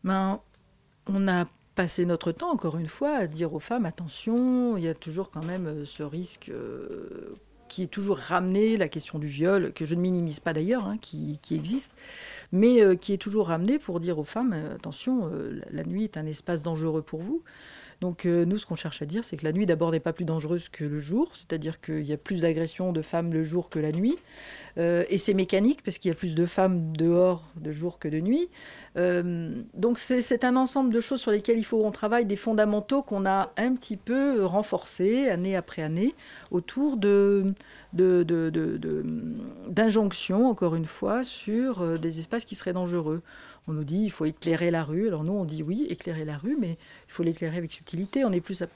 [0.03, 0.39] Ben,
[1.07, 4.87] On a passé notre temps, encore une fois, à dire aux femmes, attention, il y
[4.87, 7.35] a toujours quand même euh, ce risque euh,
[7.67, 10.97] qui est toujours ramené, la question du viol, que je ne minimise pas d'ailleurs, hein,
[10.99, 11.91] qui, existe,
[12.51, 15.29] mais qui est toujours ramené pour dire aux femmes, attention,
[15.69, 17.43] la nuit est un espace dangereux pour vous.
[17.99, 20.13] Donc euh, nous, ce qu'on cherche à dire, c'est que la nuit d'abord n'est pas
[20.13, 23.69] plus dangereuse que le jour, c'est-à-dire qu'il y a plus d'agressions de femmes le jour
[23.69, 24.15] que la nuit.
[24.77, 28.07] Euh, et c'est mécanique parce qu'il y a plus de femmes dehors de jour que
[28.07, 28.49] de nuit.
[28.97, 33.01] Euh, donc c'est un ensemble de choses sur lesquelles il faut qu'on travaille, des fondamentaux
[33.01, 36.13] qu'on a un petit peu renforcés année après année
[36.51, 37.45] autour de
[39.69, 43.23] d'injonctions, encore une fois, sur des espaces qui seraient dangereux.
[43.67, 45.07] On nous dit il faut éclairer la rue.
[45.07, 46.71] Alors nous, on dit oui, éclairer la rue, mais
[47.07, 48.23] il faut l'éclairer avec subtilité.
[48.25, 48.67] On est plus à-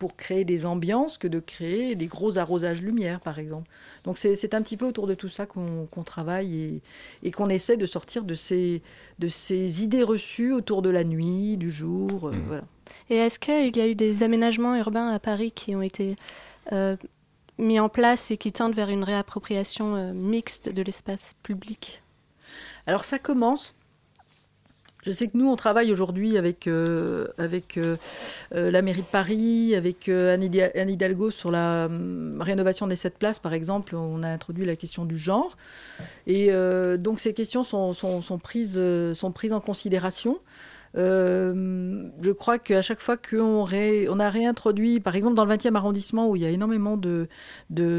[0.00, 3.70] pour créer des ambiances que de créer des gros arrosages lumière, par exemple.
[4.02, 6.82] Donc c'est c'est un petit peu autour de tout ça qu'on qu'on travaille et,
[7.22, 8.82] et qu'on essaie de sortir de ces,
[9.20, 12.28] de ces idées reçues autour de la nuit, du jour.
[12.28, 12.42] euh, Mhm.
[12.48, 12.64] voilà.
[13.08, 16.16] Et est-ce qu'il y a eu des aménagements urbains à Paris qui ont été
[16.72, 16.96] euh,
[17.58, 22.02] mis en place et qui tendent vers une réappropriation euh, mixte de l'espace public?
[22.86, 23.74] Alors ça commence.
[25.04, 27.96] Je sais que nous, on travaille aujourd'hui avec, euh, avec euh,
[28.54, 33.18] euh, la mairie de Paris, avec euh, Anne, Hidalgo sur la hum, rénovation des sept
[33.18, 33.96] places, par exemple.
[33.96, 35.58] On a introduit la question du genre.
[36.26, 36.50] Et
[36.98, 38.80] donc ces questions sont, sont, prises,
[39.12, 40.38] sont prises en considération.
[40.96, 43.64] Euh, je crois qu'à chaque fois qu'on
[44.20, 47.28] a réintroduit, par exemple dans le 20e arrondissement où il y a énormément de,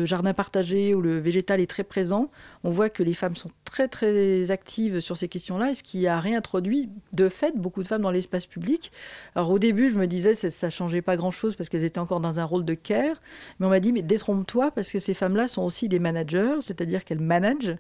[0.06, 2.30] jardins partagés, où le végétal est très présent,
[2.64, 6.08] on voit que les femmes sont très très actives sur ces questions-là, et ce qui
[6.08, 8.92] a réintroduit de fait beaucoup de femmes dans l'espace public.
[9.36, 12.22] Alors au début, je me disais ça, ça changeait pas grand-chose parce qu'elles étaient encore
[12.22, 13.22] dans un rôle de care,
[13.60, 17.04] mais on m'a dit mais détrompe-toi parce que ces femmes-là sont aussi des managers, c'est-à-dire
[17.04, 17.76] qu'elles managent,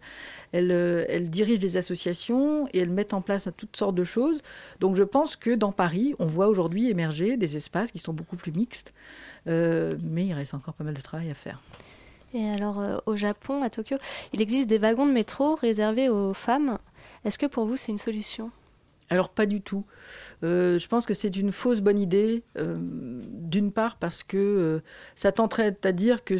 [0.51, 4.41] elles, euh, elles dirigent des associations et elles mettent en place toutes sortes de choses.
[4.80, 8.36] Donc je pense que dans Paris, on voit aujourd'hui émerger des espaces qui sont beaucoup
[8.36, 8.94] plus mixtes,
[9.48, 11.60] euh, mais il reste encore pas mal de travail à faire.
[12.34, 13.98] Et alors, euh, au Japon, à Tokyo,
[14.34, 16.80] il existe des wagons de métro réservés aux femmes.
[17.24, 18.52] Est-ce que pour vous, c'est une solution?
[19.10, 19.86] Alors pas du tout.
[20.44, 24.82] Euh, je pense que c'est une fausse bonne idée, d'une part parce que
[25.15, 26.36] ça tenterait à dire que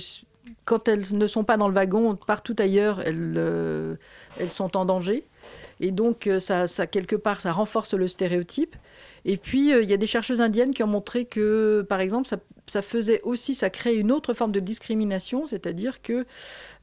[0.66, 3.98] quand elles ne sont pas dans le wagon, partout ailleurs, elles,
[4.40, 5.24] elles sont en danger.
[5.80, 8.76] Et donc, euh, ça, quelque part, ça renforce le stéréotype.
[9.26, 12.28] Et puis, euh, il y a des chercheuses indiennes qui ont montré que, par exemple,
[12.28, 16.26] ça, ça faisait aussi, ça crée une autre forme de discrimination, c'est-à-dire que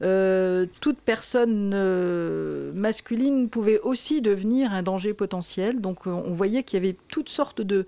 [0.01, 5.81] euh, toute personne euh, masculine pouvait aussi devenir un danger potentiel.
[5.81, 7.85] Donc, euh, on voyait qu'il y avait toutes sortes de,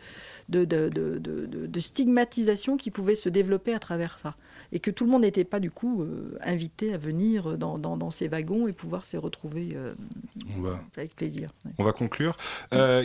[0.50, 4.36] de, de, de, de- de- de stigmatisation qui pouvaient se développer à travers ça.
[4.74, 7.96] Et que tout le monde n'était pas, du coup, euh, invité à venir dans, dans,
[7.98, 9.78] dans ces wagons et pouvoir s'y retrouver
[10.58, 11.50] On va, avec plaisir.
[11.66, 11.72] Ouais.
[11.78, 12.36] on va conclure.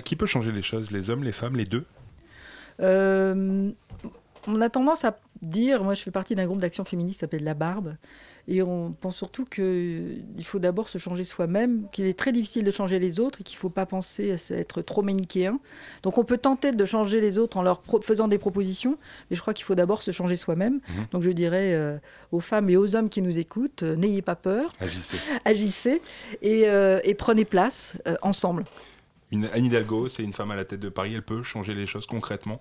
[0.05, 1.85] Qui peut changer les choses Les hommes, les femmes, les deux?
[2.81, 3.70] Euh,
[4.46, 7.44] on a tendance à dire, moi je fais partie d'un groupe d'action féministe qui s'appelle
[7.44, 7.96] La Barbe,
[8.48, 12.70] et on pense surtout qu'il faut d'abord se changer soi-même, qu'il est très difficile de
[12.70, 15.61] changer les autres et qu'il ne faut pas penser à être trop manichéen.
[16.03, 18.96] Donc on peut tenter de changer les autres en leur faisant des propositions,
[19.31, 20.81] mais je crois qu'il faut d'abord se changer soi-même.
[20.88, 21.07] Mhm.
[21.12, 21.98] Donc je dirais euh,
[22.33, 25.18] aux femmes et aux hommes qui nous écoutent, euh, n'ayez pas peur, Agissez.
[25.44, 26.03] agissez
[26.42, 28.64] et, euh, et prenez place euh, ensemble.
[29.31, 31.87] Une Anne Hidalgo, c'est une femme à la tête de Paris, elle peut changer les
[31.87, 32.61] choses concrètement?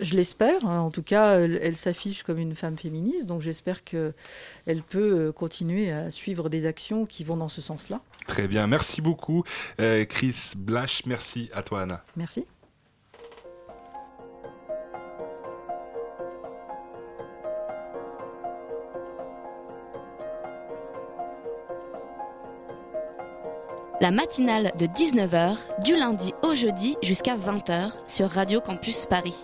[0.00, 0.66] Je l'espère.
[0.66, 0.80] hein.
[0.80, 4.12] En tout cas, elle, elle s'affiche comme une femme féministe, donc j'espère que
[4.66, 8.00] elle peut euh, continuer à suivre des actions qui vont dans ce sens-là.
[8.26, 9.44] Très bien, merci beaucoup
[9.80, 12.04] euh, Chris Blash, merci à toi Anna.
[12.16, 12.44] Merci.
[24.00, 29.36] La matinale de 19h, du lundi au jeudi jusqu'à 20h sur Radio Campus Paris.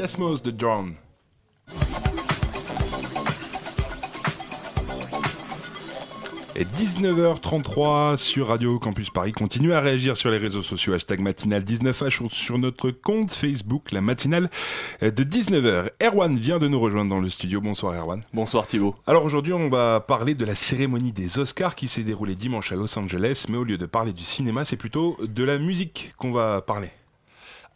[0.00, 0.06] De.
[6.56, 9.32] Et 19h33 sur Radio Campus Paris.
[9.32, 10.94] Continuez à réagir sur les réseaux sociaux.
[10.94, 14.48] Hashtag matinale 19H sur notre compte Facebook, la matinale
[15.02, 15.90] de 19h.
[16.02, 17.60] Erwan vient de nous rejoindre dans le studio.
[17.60, 18.22] Bonsoir Erwan.
[18.32, 18.94] Bonsoir Thibault.
[19.06, 22.74] Alors aujourd'hui, on va parler de la cérémonie des Oscars qui s'est déroulée dimanche à
[22.74, 23.44] Los Angeles.
[23.50, 26.88] Mais au lieu de parler du cinéma, c'est plutôt de la musique qu'on va parler.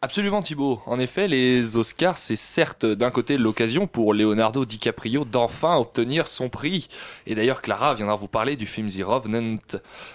[0.05, 0.83] Absolument Thibaut.
[0.85, 6.51] En effet, les Oscars, c'est certes d'un côté l'occasion pour Leonardo DiCaprio d'enfin obtenir son
[6.51, 6.89] prix.
[7.27, 9.57] Et d'ailleurs, Clara viendra vous parler du film The Revenant.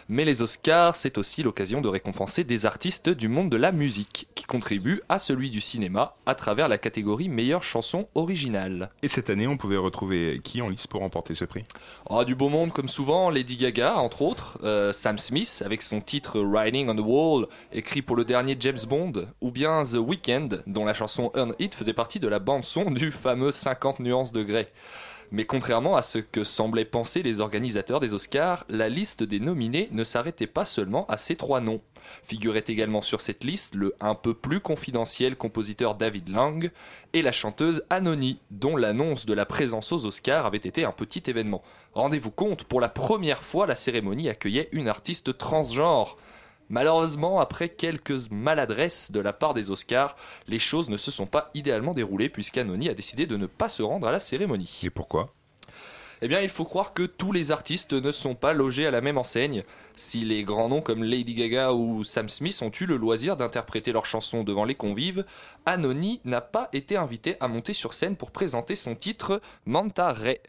[0.08, 4.28] Mais les Oscars, c'est aussi l'occasion de récompenser des artistes du monde de la musique
[4.36, 8.91] qui contribuent à celui du cinéma à travers la catégorie meilleure chanson originale.
[9.02, 11.63] Et cette année, on pouvait retrouver qui en lice pour remporter ce prix?
[12.08, 15.99] Oh, Du beau monde comme souvent, Lady Gaga entre autres, euh, Sam Smith avec son
[15.99, 20.63] titre Riding on the Wall, écrit pour le dernier James Bond, ou bien The Weeknd,
[20.67, 24.43] dont la chanson Earn It faisait partie de la bande-son du fameux 50 nuances de
[24.43, 24.71] grès.
[25.31, 29.89] Mais contrairement à ce que semblaient penser les organisateurs des Oscars, la liste des nominés
[29.91, 31.81] ne s'arrêtait pas seulement à ces trois noms.
[32.23, 36.71] Figurait également sur cette liste le un peu plus confidentiel compositeur David Lang
[37.13, 41.23] et la chanteuse Anony, dont l'annonce de la présence aux Oscars avait été un petit
[41.27, 41.63] événement.
[41.93, 46.17] Rendez-vous compte, pour la première fois, la cérémonie accueillait une artiste transgenre.
[46.69, 50.15] Malheureusement, après quelques maladresses de la part des Oscars,
[50.47, 53.82] les choses ne se sont pas idéalement déroulées puisqu'Anony a décidé de ne pas se
[53.82, 54.82] rendre à la cérémonie.
[54.84, 55.34] Et pourquoi?
[56.21, 58.99] Eh bien, il faut croire que tous les artistes ne sont pas logés à la
[58.99, 59.63] même enseigne.
[59.95, 63.93] Si les grands noms comme Lady Gaga ou Sam Smith ont eu le loisir d'interpréter
[63.93, 65.25] leurs chansons devant les convives,
[65.65, 70.39] Anony n'a pas été invité à monter sur scène pour présenter son titre Manta Ray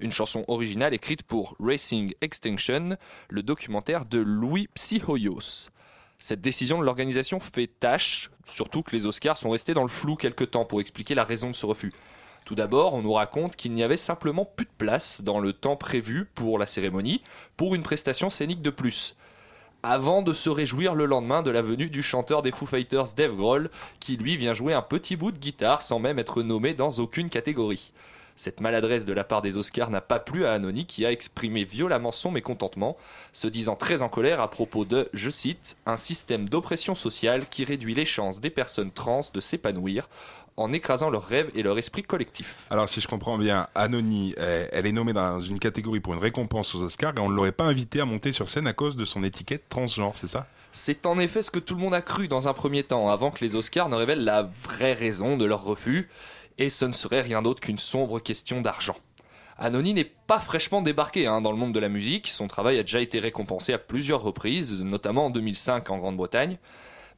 [0.00, 2.96] une chanson originale écrite pour Racing Extinction,
[3.28, 5.70] le documentaire de Louis Psychoyos.
[6.18, 10.16] Cette décision de l'organisation fait tâche, surtout que les Oscars sont restés dans le flou
[10.16, 11.92] quelque temps pour expliquer la raison de ce refus.
[12.44, 15.76] Tout d'abord, on nous raconte qu'il n'y avait simplement plus de place dans le temps
[15.76, 17.22] prévu pour la cérémonie
[17.56, 19.16] pour une prestation scénique de plus.
[19.82, 23.36] Avant de se réjouir le lendemain de la venue du chanteur des Foo Fighters Dave
[23.36, 26.90] Grohl, qui lui vient jouer un petit bout de guitare sans même être nommé dans
[26.98, 27.92] aucune catégorie.
[28.36, 31.64] Cette maladresse de la part des Oscars n'a pas plu à Anony qui a exprimé
[31.64, 32.98] violemment son mécontentement,
[33.32, 37.64] se disant très en colère à propos de, je cite, un système d'oppression sociale qui
[37.64, 40.08] réduit les chances des personnes trans de s'épanouir
[40.58, 42.66] en écrasant leurs rêves et leur esprit collectif.
[42.70, 46.74] Alors si je comprends bien, Anony, elle est nommée dans une catégorie pour une récompense
[46.74, 49.04] aux Oscars et on ne l'aurait pas invitée à monter sur scène à cause de
[49.04, 50.46] son étiquette transgenre, c'est ça?
[50.72, 53.30] C'est en effet ce que tout le monde a cru dans un premier temps, avant
[53.30, 56.10] que les Oscars ne révèlent la vraie raison de leur refus
[56.58, 58.96] et ce ne serait rien d'autre qu'une sombre question d'argent.
[59.58, 62.82] Anony n'est pas fraîchement débarqué hein, dans le monde de la musique, son travail a
[62.82, 66.58] déjà été récompensé à plusieurs reprises, notamment en 2005 en Grande-Bretagne,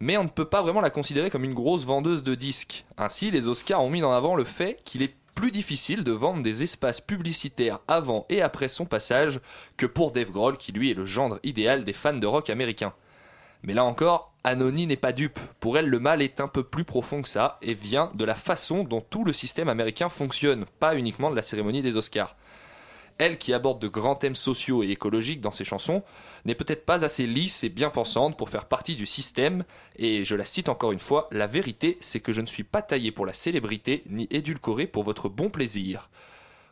[0.00, 2.84] mais on ne peut pas vraiment la considérer comme une grosse vendeuse de disques.
[2.96, 6.42] Ainsi, les Oscars ont mis en avant le fait qu'il est plus difficile de vendre
[6.42, 9.40] des espaces publicitaires avant et après son passage
[9.76, 12.92] que pour Dave Grohl qui lui est le gendre idéal des fans de rock américains.
[13.62, 15.38] Mais là encore, Anony n'est pas dupe.
[15.60, 18.34] Pour elle, le mal est un peu plus profond que ça et vient de la
[18.34, 22.34] façon dont tout le système américain fonctionne, pas uniquement de la cérémonie des Oscars.
[23.18, 26.02] elle qui aborde de grands thèmes sociaux et écologiques dans ses chansons,
[26.44, 29.64] n'est peut-être pas assez lisse et bien pensante pour faire partie du système,
[29.96, 32.80] et je la cite encore une fois, la vérité c'est que je ne suis pas
[32.80, 36.08] taillé pour la célébrité, ni édulcoré pour votre bon plaisir.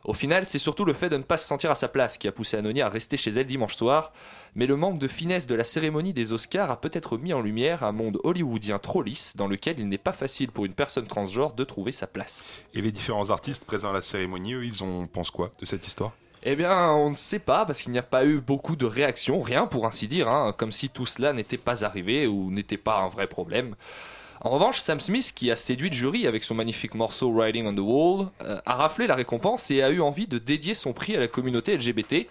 [0.03, 2.29] Au final, c'est surtout le fait de ne pas se sentir à sa place qui
[2.29, 4.13] a poussé Anony à rester chez elle dimanche soir,
[4.55, 7.83] mais le manque de finesse de la cérémonie des Oscars a peut-être mis en lumière
[7.83, 11.53] un monde hollywoodien trop lisse dans lequel il n'est pas facile pour une personne transgenre
[11.53, 12.47] de trouver sa place.
[12.73, 15.85] Et les différents artistes présents à la cérémonie, eux, ils en pensent quoi de cette
[15.87, 16.13] histoire?
[16.43, 19.41] Eh bien, on ne sait pas parce qu'il n'y a pas eu beaucoup de réactions,
[19.41, 22.99] rien pour ainsi dire, hein, comme si tout cela n'était pas arrivé ou n'était pas
[22.99, 23.75] un vrai problème.
[24.41, 27.73] En revanche, Sam Smith, qui a séduit le jury avec son magnifique morceau Riding on
[27.73, 31.15] the Wall, euh, a raflé la récompense et a eu envie de dédier son prix
[31.15, 32.27] à la communauté LGBT.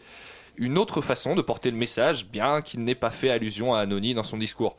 [0.58, 4.14] Une autre façon de porter le message, bien qu'il n'ait pas fait allusion à Anony
[4.14, 4.76] dans son discours.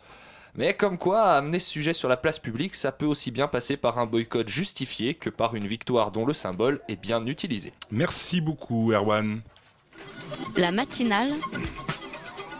[0.55, 3.77] Mais comme quoi, amener ce sujet sur la place publique, ça peut aussi bien passer
[3.77, 7.73] par un boycott justifié que par une victoire dont le symbole est bien utilisé.
[7.91, 9.41] Merci beaucoup, Erwan.
[10.57, 11.29] La matinale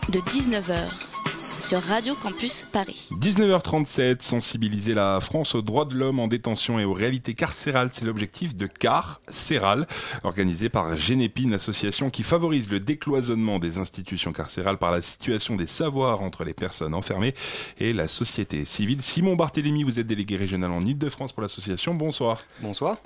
[0.10, 1.17] de 19h
[1.60, 3.10] sur Radio Campus Paris.
[3.20, 8.06] 19h37, sensibiliser la France aux droits de l'homme en détention et aux réalités carcérales, c'est
[8.06, 9.88] l'objectif de CAR Céral,
[10.24, 15.56] organisé par Génépi, une association qui favorise le décloisonnement des institutions carcérales par la situation
[15.56, 17.34] des savoirs entre les personnes enfermées
[17.80, 19.02] et la société civile.
[19.02, 21.96] Simon Barthélémy, vous êtes délégué régional en Ile-de-France pour l'association.
[21.96, 22.40] Bonsoir.
[22.62, 22.98] Bonsoir.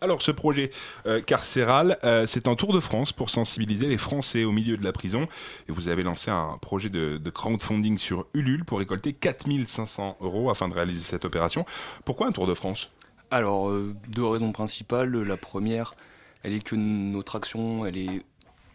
[0.00, 0.70] Alors ce projet
[1.06, 4.84] euh, carcéral, euh, c'est un tour de France pour sensibiliser les Français au milieu de
[4.84, 5.26] la prison.
[5.68, 10.68] Et vous avez lancé un projet de, crowdfunding sur Ulule pour récolter 4500 euros afin
[10.68, 11.64] de réaliser cette opération.
[12.04, 12.90] Pourquoi un tour de France?
[13.30, 15.10] Alors euh, deux raisons principales.
[15.22, 15.94] La première,
[16.42, 18.22] elle est que notre action, elle est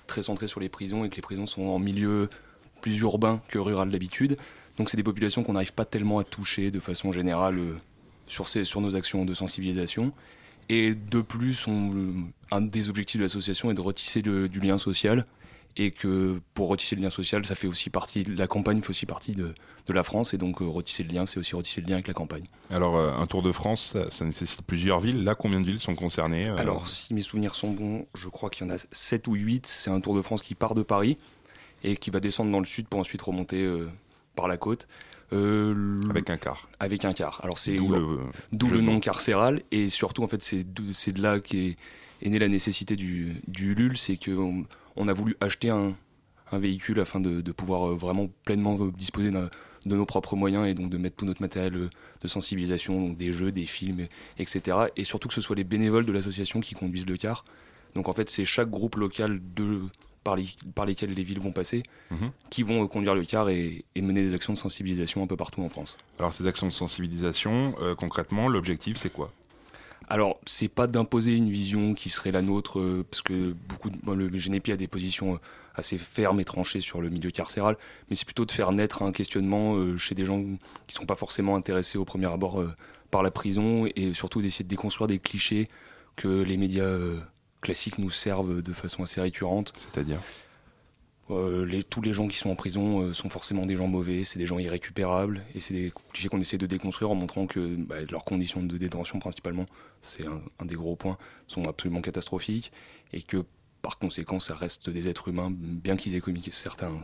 [0.08, 2.30] très centrée sur les prisons et que les prisons sont en milieu
[2.82, 4.38] plus urbain que rural d'habitude.
[4.78, 7.60] Donc c'est des populations qu'on n'arrive pas tellement à toucher de façon générale
[8.26, 8.48] sur
[8.82, 10.14] nos actions de sensibilisation.
[10.72, 11.68] Et de plus,
[12.50, 15.26] un des objectifs de l'association est de retisser du lien social.
[15.76, 19.06] Et que pour retisser le lien social, ça fait aussi partie, la campagne fait aussi
[19.06, 19.54] partie de,
[19.90, 20.34] la France.
[20.34, 22.46] Et donc, euh, retisser le lien, c'est aussi retisser le lien avec la campagne.
[22.70, 25.26] Alors, euh, un Tour de France, ça, nécessite plusieurs villes.
[25.26, 28.50] Là, combien de villes sont concernées euh Alors, si mes souvenirs sont bons, je crois
[28.50, 29.68] qu'il y en a 7 ou 8.
[29.68, 31.18] C'est un Tour de France qui part de Paris
[31.84, 33.70] et qui va descendre dans le sud pour ensuite remonter
[34.36, 34.88] par la côte.
[35.34, 36.68] Euh, avec un quart.
[36.80, 37.40] Avec un quart.
[37.44, 37.76] Alors c'est
[38.52, 41.78] d'où le, nom carcéral et surtout en fait c'est de, là qu'est
[42.22, 44.66] est née la nécessité du, du LUL, c'est qu'on
[44.96, 45.96] on a voulu acheter un,
[46.52, 49.50] un véhicule afin de, de, pouvoir euh, vraiment pleinement disposer de,
[49.86, 51.90] nos propres moyens et donc de mettre tout notre matériel euh,
[52.22, 54.08] de sensibilisation, donc des jeux, des films,
[54.38, 54.78] etc.
[54.98, 57.46] Et surtout que ce soit les bénévoles de l'association qui conduisent le car.
[57.96, 59.82] Donc en fait c'est chaque groupe local de
[60.24, 62.32] par, lesquels les villes vont passer, mhm.
[62.50, 65.70] qui vont conduire le car et, mener des actions de sensibilisation un peu partout en
[65.70, 65.98] France.
[66.20, 69.32] Alors ces actions de sensibilisation, euh, concrètement, l'objectif c'est quoi?
[70.10, 74.12] Alors, c'est pas d'imposer une vision qui serait la nôtre, euh, parce que beaucoup de,
[74.12, 75.38] le GNEPI a des positions euh,
[75.74, 77.78] assez fermes et tranchées sur le milieu carcéral,
[78.10, 80.44] mais c'est plutôt de faire naître un questionnement chez des gens
[80.88, 82.62] qui sont pas forcément intéressés au premier abord
[83.10, 85.70] par la prison, et surtout d'essayer de déconstruire des clichés
[86.18, 86.98] que les médias
[87.62, 89.74] classiques nous servent de façon assez récurrente.
[89.78, 90.20] C'est-à-dire
[91.32, 94.24] euh, les, tous les gens qui sont en prison euh, sont forcément des gens mauvais,
[94.24, 97.76] c'est des gens irrécupérables, et c'est des clichés qu'on essaie de déconstruire en montrant que
[97.78, 99.66] bah, leurs conditions de détention principalement,
[100.02, 102.72] c'est un, des gros points, sont absolument catastrophiques,
[103.14, 103.46] et que
[103.82, 107.00] par conséquent ça reste des êtres humains, bien qu'ils aient commis certains,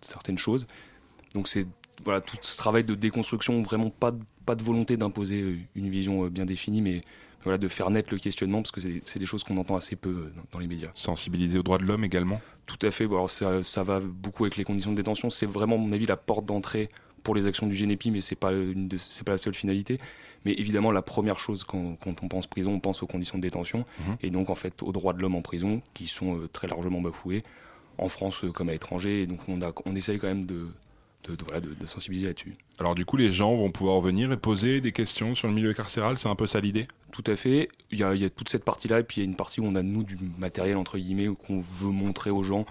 [0.00, 0.66] certaines choses.
[1.34, 1.66] Donc c'est
[2.04, 4.12] voilà tout ce travail de déconstruction, vraiment pas,
[4.46, 7.02] pas de volonté d'imposer une vision euh, bien définie, mais
[7.44, 10.10] voilà, de faire naître le questionnement, parce que c'est des choses qu'on entend assez peu
[10.10, 10.90] euh, dans, les médias.
[10.94, 13.06] Sensibiliser aux droits de l'homme également Tout à fait.
[13.06, 15.30] Bon, alors ça, ça, va beaucoup avec les conditions de détention.
[15.30, 16.90] C'est vraiment, à mon avis, la porte d'entrée
[17.22, 18.50] pour les actions du GNEPI, mais ce n'est pas,
[19.24, 19.98] pas la seule finalité.
[20.44, 23.42] Mais évidemment, la première chose quand, quand, on pense prison, on pense aux conditions de
[23.42, 24.16] détention, mhm.
[24.22, 27.00] et donc en fait aux droits de l'homme en prison, qui sont euh, très largement
[27.00, 27.42] bafoués,
[27.98, 29.22] en France euh, comme à l'étranger.
[29.22, 30.68] Et donc on, a, on essaye quand même de,
[31.24, 32.54] de, sensibiliser là-dessus.
[32.78, 35.72] Alors du coup, les gens vont pouvoir venir et poser des questions sur le milieu
[35.74, 36.88] carcéral, c'est un peu ça l'idée?
[37.12, 37.68] Tout à fait.
[37.90, 39.74] Il y, a, toute cette partie-là, et puis il y a une partie où on
[39.74, 42.66] a, nous, du matériel, entre guillemets, qu'on veut montrer aux gens.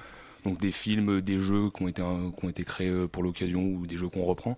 [0.45, 3.64] Donc des films, des jeux qui ont été, qui ont été créés euh, pour l'occasion,
[3.64, 4.58] ou des jeux qu'on reprend.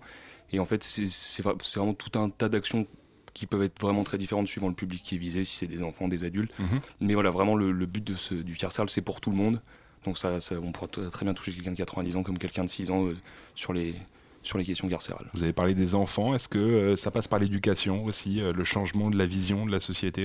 [0.52, 2.86] Et en fait, c'est vraiment tout un tas d'actions
[3.32, 5.82] qui peuvent être vraiment très différentes suivant le public qui est visé, si c'est des
[5.82, 6.52] enfants, des adultes.
[6.58, 6.80] Mhm.
[7.00, 9.60] Mais voilà, vraiment, le, but de ce, du carcéral, c'est pour tout le monde.
[10.04, 12.90] Donc ça, on pourra très bien toucher quelqu'un de 90 ans comme quelqu'un de 6
[12.90, 13.16] ans euh,
[13.54, 13.94] sur, les,
[14.42, 15.26] sur les questions carcérales.
[15.34, 18.64] Vous avez parlé des enfants, est-ce que euh, ça passe par l'éducation aussi, euh, le
[18.64, 20.22] changement de la vision de la société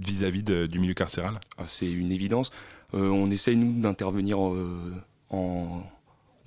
[0.00, 1.40] vis-à-vis du milieu carcéral?
[1.58, 2.50] Ah, C'est une évidence.
[2.92, 5.82] on essaye, nous, d'intervenir en,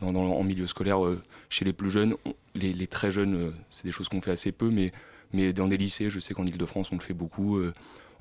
[0.01, 0.99] en milieu scolaire
[1.49, 2.15] chez les plus jeunes.
[2.55, 4.93] Les, les très jeunes, c'est des choses qu'on fait assez peu, mais,
[5.33, 7.59] mais dans des lycées, je sais qu'en Ile-de-France, on le fait beaucoup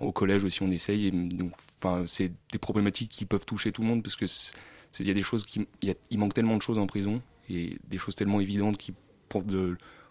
[0.00, 1.06] au collège aussi, on essaye.
[1.06, 4.26] Et donc, enfin, c'est des problématiques qui peuvent toucher tout le monde parce que
[4.98, 5.66] il y a des choses qui,
[6.10, 7.20] il manque tellement de choses en prison
[7.50, 8.94] et des choses tellement évidentes qui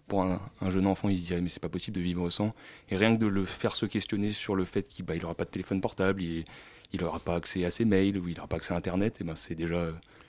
[0.08, 2.54] pour, un, jeune enfant, il se dirait mais c'est pas possible de vivre sans.
[2.90, 5.46] Et rien que de le faire se questionner sur le fait qu'il bah, aura pas
[5.46, 6.46] de téléphone portable, il,
[6.94, 9.24] il aura pas accès à ses mails ou il aura pas accès à Internet, et
[9.24, 9.88] ben c'est déjà,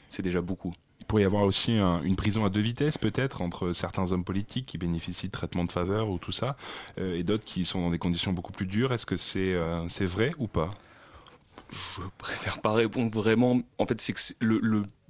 [0.09, 0.73] c'est déjà beaucoup.
[1.07, 4.67] Il pourrait y avoir aussi une prison à deux vitesses peut-être entre certains hommes politiques
[4.67, 6.57] qui bénéficient de traitements de faveur ou tout ça,
[6.99, 8.93] euh, et d'autres qui sont dans des conditions beaucoup plus dures.
[8.93, 10.69] Est-ce que c'est euh, c'est vrai ou pas?
[11.71, 13.61] Je préfère pas répondre vraiment.
[13.79, 14.21] En fait, c'est que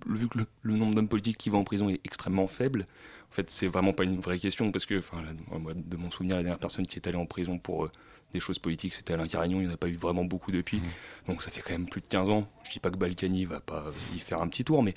[0.07, 2.87] vu que le, nombre d'hommes politiques qui vont en prison est extrêmement faible,
[3.31, 6.59] en fait, c'est vraiment pas une vraie question parce que, de mon souvenir, la dernière
[6.59, 7.91] personne qui est allée en prison pour euh,
[8.37, 10.79] des choses politiques, c'était Alain Carignon, il n'y en a pas eu vraiment beaucoup depuis.
[10.79, 11.29] Mmh.
[11.29, 12.49] Donc ça fait quand même plus de 15 ans.
[12.65, 14.95] Je dis pas que Balkany va pas y faire un petit tour, mais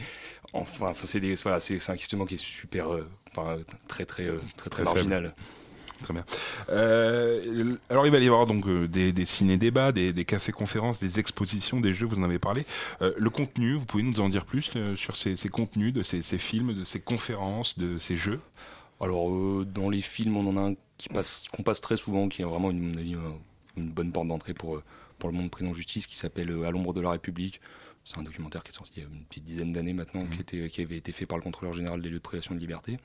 [0.53, 4.69] enfin, c'est voilà, c'est un questionnement qui est super, euh, enfin, très, très, euh, très,
[4.69, 5.33] très, marginal.
[6.03, 6.23] Très bien.
[6.69, 11.81] Euh, alors il va y avoir donc des, des ciné-débats, des, des cafés-conférences, des expositions,
[11.81, 12.65] des jeux, vous en avez parlé.
[13.01, 16.37] le contenu, vous pouvez nous en dire plus sur ces, ces, contenus, de ces, ces,
[16.37, 18.39] films, de ces conférences, de ces jeux?
[19.01, 19.29] Alors
[19.65, 22.45] dans les films, on en a un qui passe, qu'on passe très souvent, qui est
[22.45, 22.99] vraiment une,
[23.77, 24.83] une bonne porte d'entrée pour, euh,
[25.17, 27.61] pour le monde prison justice, qui s'appelle euh, À l'ombre de la République.
[28.05, 30.39] C'est un documentaire qui est sorti il y a une petite dizaine d'années maintenant, qui,
[30.39, 32.97] était, qui avait été fait par le contrôleur général des lieux de privation de liberté.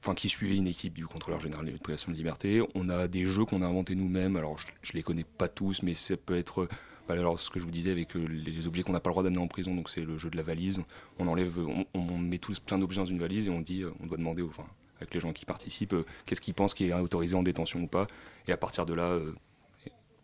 [0.00, 2.62] Enfin, qui suivait une équipe du contrôleur général des lieux de privation de liberté.
[2.74, 4.36] On a des jeux qu'on a inventés nous-mêmes.
[4.36, 6.68] Alors, je, ne les connais pas tous, mais ça peut être.
[7.08, 9.14] Bah, alors, ce que je vous disais avec euh, les objets qu'on n'a pas le
[9.14, 10.80] droit d'amener en prison, donc c'est le jeu de la valise.
[11.18, 11.58] On enlève,
[11.94, 14.66] on, met tous plein d'objets dans une valise et on dit, on doit demander, enfin,
[15.00, 17.86] avec les gens qui participent, euh, qu'est-ce qu'ils pensent qui est autorisé en détention ou
[17.86, 18.06] pas.
[18.46, 19.34] Et à partir de là, euh,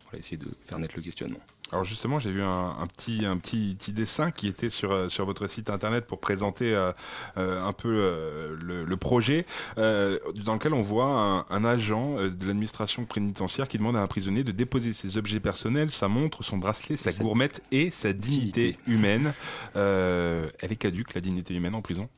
[0.06, 1.40] on va essayer de faire naître le questionnement.
[1.72, 5.26] Alors justement, j'ai vu un, petit, un petit, petit, dessin qui était sur, euh, sur
[5.26, 6.76] votre site internet pour présenter
[7.36, 9.46] un peu le, projet,
[9.76, 14.52] dans lequel on voit un, agent de l'administration pénitentiaire qui demande à un prisonnier de
[14.52, 19.34] déposer ses objets personnels, sa montre, son bracelet, sa gourmette et sa dignité, humaine.
[19.74, 22.08] elle est caduque, la dignité humaine en prison?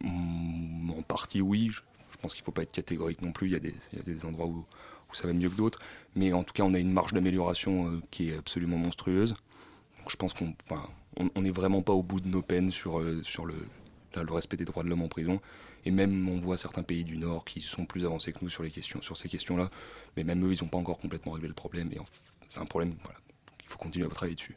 [0.00, 1.70] Mmh, En partie, oui.
[2.18, 3.46] Je pense qu'il ne faut pas être catégorique non plus.
[3.46, 4.64] Il y a des, il endroits où,
[5.12, 5.78] ça va mieux que d'autres.
[6.16, 9.36] Mais en tout cas, on a une marge d'amélioration euh, qui est absolument monstrueuse.
[9.98, 10.52] Donc je pense qu'on
[11.34, 14.82] on, n'est vraiment pas au bout de nos peines sur, euh, le, respect des droits
[14.82, 15.40] de l'homme en prison.
[15.84, 19.16] Et même, on voit certains pays du Nord qui sont plus avancés que nous sur,
[19.16, 19.70] ces questions-là.
[20.16, 21.90] Mais même eux, ils n'ont pas encore complètement réglé le problème.
[22.48, 23.18] C'est un problème voilà,
[23.58, 24.56] qu'il faut continuer à travailler dessus.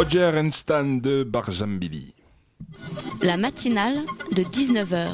[0.00, 2.14] Roger and Stan de Barjambili.
[3.20, 3.98] La matinale
[4.32, 5.08] de 19h.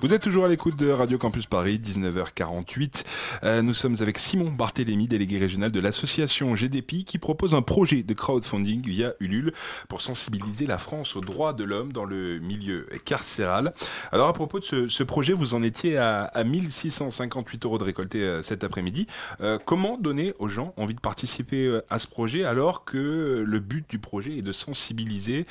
[0.00, 3.04] Vous êtes toujours à l'écoute de Radio Campus Paris, 19h48.
[3.44, 8.02] Euh, nous sommes avec Simon Barthélémy, délégué régional de l'association GDP, qui propose un projet
[8.02, 9.52] de crowdfunding via Ulule
[9.88, 13.72] pour sensibiliser la France aux droits de l'homme dans le milieu carcéral.
[14.12, 18.22] Alors à propos de ce, projet, vous en étiez à, à 1658 euros de récolté
[18.22, 19.06] euh, cet après-midi.
[19.40, 23.88] Euh, comment donner aux gens envie de participer à ce projet alors que le but
[23.88, 25.46] du projet est de sensibiliser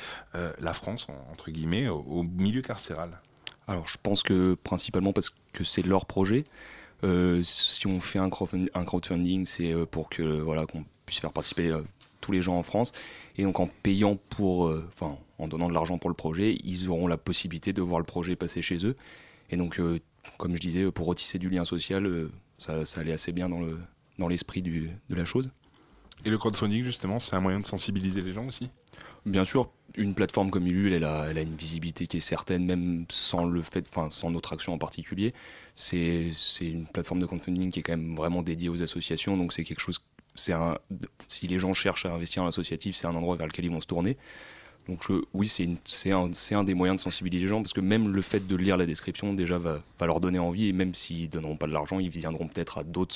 [0.60, 3.10] la France, en- entre guillemets, au, au milieu carcéral?
[3.66, 6.44] Alors je pense que principalement parce que c'est leur projet.
[7.04, 11.20] Euh, si on fait un crowdfunding, un crowdfunding, c'est euh, pour que voilà qu'on puisse
[11.20, 11.82] faire participer euh,
[12.20, 12.92] tous les gens en France.
[13.36, 17.06] Et donc en payant pour, enfin en donnant de l'argent pour le projet, ils auront
[17.06, 18.96] la possibilité de voir le projet passer chez eux.
[19.50, 19.80] Et donc
[20.38, 22.28] comme je disais, pour retisser du lien social,
[22.58, 23.78] ça, allait assez bien dans le
[24.18, 25.52] dans l'esprit de la chose.
[26.24, 28.70] Et le crowdfunding, justement, c'est un moyen de sensibiliser les gens aussi?
[29.26, 32.64] Bien sûr, une plateforme comme Ulule, elle a, elle a une visibilité qui est certaine,
[32.64, 35.34] même sans le fait, enfin sans notre action en particulier.
[35.76, 36.30] C'est
[36.60, 39.80] une plateforme de crowdfunding qui est quand même vraiment dédiée aux associations, donc c'est quelque
[39.80, 40.00] chose.
[40.34, 43.80] Si les gens cherchent à investir en associatif, c'est un endroit vers lequel ils vont
[43.80, 44.16] se tourner.
[44.88, 48.46] Donc oui, c'est un, des moyens de sensibiliser les gens, parce que même le fait
[48.46, 51.72] de lire la description déjà va, leur donner envie, et même s'ils donneront pas de
[51.72, 53.12] l'argent, ils viendront peut-être à d'autres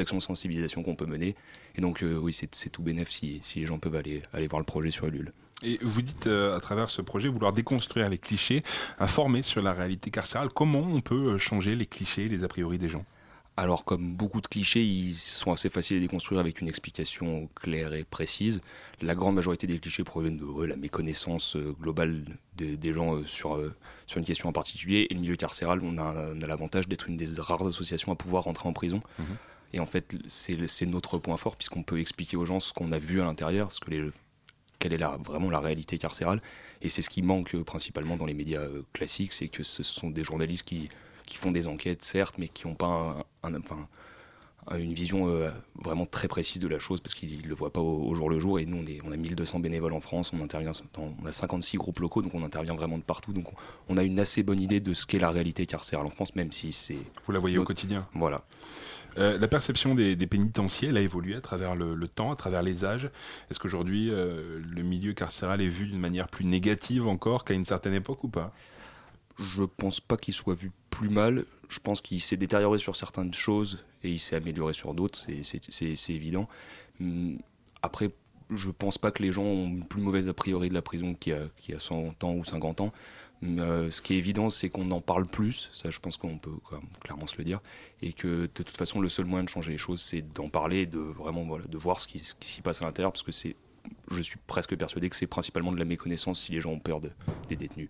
[0.00, 1.34] actions de sensibilisation qu'on peut mener.
[1.76, 4.60] Et donc euh, oui, c'est tout bénéf si, si les gens peuvent aller, aller voir
[4.60, 5.32] le projet sur Ulule.
[5.64, 8.62] Et vous dites euh, à travers ce projet vouloir déconstruire les clichés,
[8.98, 10.48] informer sur la réalité carcérale.
[10.48, 13.04] Comment on peut euh, changer les clichés, les a priori des gens?
[13.56, 17.92] Alors, comme beaucoup de clichés, ils sont assez faciles à déconstruire avec une explication claire
[17.92, 18.62] et précise.
[19.02, 22.24] La grande majorité des clichés proviennent de la méconnaissance euh, globale
[22.56, 23.60] des- des gens sur,
[24.06, 25.06] sur une question en particulier.
[25.10, 28.68] Et le milieu carcéral, on a, l'avantage d'être une des rares associations à pouvoir rentrer
[28.68, 29.02] en prison.
[29.18, 29.26] Mhm.
[29.72, 32.98] Et en fait, c'est notre point fort, puisqu'on peut expliquer aux gens ce qu'on a
[32.98, 34.10] vu à l'intérieur, ce que les,
[34.78, 36.40] quelle est la, vraiment la réalité carcérale.
[36.82, 39.82] Et c'est ce qui manque euh, principalement dans les médias euh, classiques, c'est que ce
[39.82, 40.88] sont des journalistes qui,
[41.26, 43.86] qui font des enquêtes, certes, mais qui n'ont pas un- un- enfin,
[44.78, 47.80] une vision euh, vraiment très précise de la chose, parce qu'ils ne le voient pas
[47.80, 48.58] au, au jour le jour.
[48.60, 51.32] Et nous, on, est, on a 1200 bénévoles en France, on, intervient dans- on a
[51.32, 53.32] 56 groupes locaux, donc on intervient vraiment de partout.
[53.32, 53.54] Donc on,
[53.88, 56.52] on a une assez bonne idée de ce qu'est la réalité carcérale en France, même
[56.52, 56.98] si c'est...
[57.26, 58.44] Vous la voyez au quotidien Voilà.
[59.18, 62.62] Euh, la perception des, des pénitenciers, elle a évolué à travers le, temps, à travers
[62.62, 63.10] les âges.
[63.50, 67.64] Est-ce qu'aujourd'hui, euh, le milieu carcéral est vu d'une manière plus négative encore qu'à une
[67.66, 68.54] certaine époque ou pas?
[69.38, 71.44] Je pense pas qu'il soit vu plus mal.
[71.68, 76.10] Je pense qu'il s'est détérioré sur certaines choses et il s'est amélioré sur d'autres, c'est-
[76.10, 76.48] évident.
[77.00, 77.38] Hum,
[77.82, 78.10] Après,
[78.54, 81.14] je pense pas que les gens ont une plus mauvaise a priori de la prison
[81.14, 81.32] qu'il
[81.68, 82.92] y y a 100 ans ou 50 ans.
[83.44, 86.52] Euh, ce qui est évident, c'est qu'on en parle plus, ça je pense qu'on peut
[87.00, 87.60] clairement se le dire,
[88.00, 90.86] et que de toute façon, le seul moyen de changer les choses, c'est d'en parler,
[90.86, 93.56] de vraiment voilà, de voir ce qui, s'y passe à l'intérieur, parce que c'est,
[94.10, 97.00] je suis presque persuadé que c'est principalement de la méconnaissance si les gens ont peur
[97.00, 97.10] de-
[97.48, 97.88] des détenus.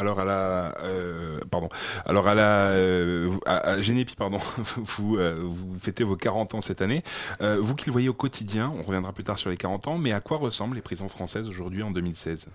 [0.00, 1.68] Alors à la, euh, pardon.
[2.06, 4.38] Alors à la, euh, à, à Génépi, pardon.
[4.76, 7.02] Vous, euh, vous fêtez vos 40 ans cette année.
[7.40, 9.98] Euh, vous qui le voyez au quotidien, on reviendra plus tard sur les 40 ans.
[9.98, 12.46] Mais à quoi ressemblent les prisons françaises aujourd'hui en 2016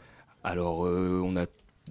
[0.46, 1.46] Alors, on a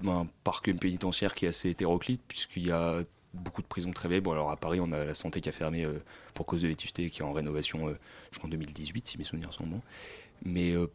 [0.07, 3.03] un parc pénitentiaire qui est assez hétéroclite, puisqu'il y a
[3.35, 4.21] beaucoup de prisons très vieilles.
[4.21, 6.03] Bon, alors à Paris, on a la santé qui a fermé euh,
[6.35, 7.99] pour cause de vétusté, qui est en rénovation euh,
[8.31, 9.83] jusqu'en 2018, si mes souvenirs sont bons.
[10.45, 10.91] Mais euh,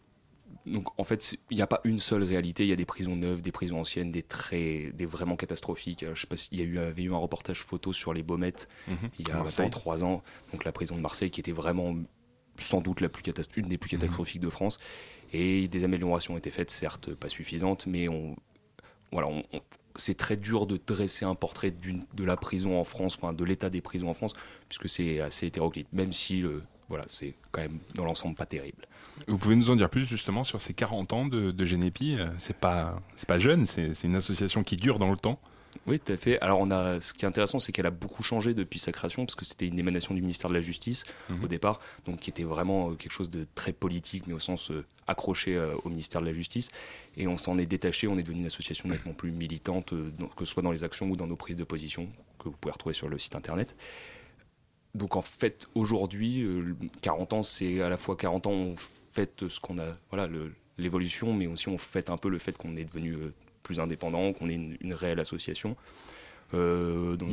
[0.65, 2.63] donc, en fait, il n'y a pas une seule réalité.
[2.63, 6.03] Il y a des prisons neuves, des prisons anciennes, des très, des vraiment catastrophiques.
[6.03, 8.23] Alors, je sais pas s'il y a eu, avait eu un reportage photo sur les
[8.23, 8.97] Baumettes Mhm.
[9.19, 10.23] il y a maintenant trois ans.
[10.51, 11.95] Donc, la prison de Marseille qui était vraiment
[12.57, 13.23] sans doute la plus
[13.57, 14.79] une des plus catastrophiques de France.
[15.33, 18.35] Et des améliorations ont été faites, certes pas suffisantes, mais on,
[19.11, 19.27] voilà,
[19.95, 23.69] c'est très dur de dresser un portrait de la prison en France, enfin de l'état
[23.69, 24.33] des prisons en France,
[24.69, 26.43] puisque c'est assez hétéroclite, même si
[26.89, 28.85] voilà, c'est quand même dans l'ensemble pas terrible.
[29.27, 32.25] Vous pouvez nous en dire plus justement sur ces 40 ans de, de Génépi Euh,
[32.37, 35.39] C'est pas, pas jeune, c'est une association qui dure dans le temps.
[35.85, 36.39] Oui, tout à fait.
[36.39, 39.25] Alors, on a, ce qui est intéressant, c'est qu'elle a beaucoup changé depuis sa création,
[39.25, 41.43] parce que c'était une émanation du ministère de la Justice Mhm.
[41.43, 44.71] au départ, donc qui était vraiment euh, quelque chose de très politique, mais au sens
[44.71, 46.69] euh, accroché euh, au ministère de la Justice.
[47.15, 50.45] Et on s'en est détaché, on est devenu une association nettement plus militante, euh, que
[50.45, 52.09] ce soit dans les actions ou dans nos prises de position,
[52.39, 53.75] que vous pouvez retrouver sur le site internet.
[54.95, 58.75] Donc en fait, aujourd'hui, euh, 40 ans, c'est à la fois 40 ans, on
[59.13, 60.27] fête ce qu'on a, voilà,
[60.77, 63.15] l'évolution, mais aussi on fête un peu le fait qu'on est devenu
[63.67, 65.75] plus indépendant, qu'on est une, une réelle association.
[66.53, 67.29] Euh, donc,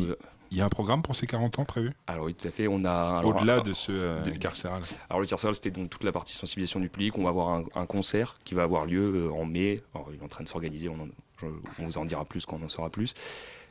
[0.50, 1.92] Il- y a un programme pour ces 40 ans prévu?
[2.08, 2.66] Alors oui, tout à fait.
[2.68, 4.82] On a Au-delà de ce euh, de- carcéral.
[5.08, 7.16] alors le carcéral, c'était donc toute la partie sensibilisation du public.
[7.16, 9.82] On va avoir un, un concert qui va avoir lieu euh, en mai.
[9.94, 10.88] Alors, il est en train de s'organiser.
[10.88, 11.08] On,
[11.42, 13.14] on vous en dira plus quand on en saura plus.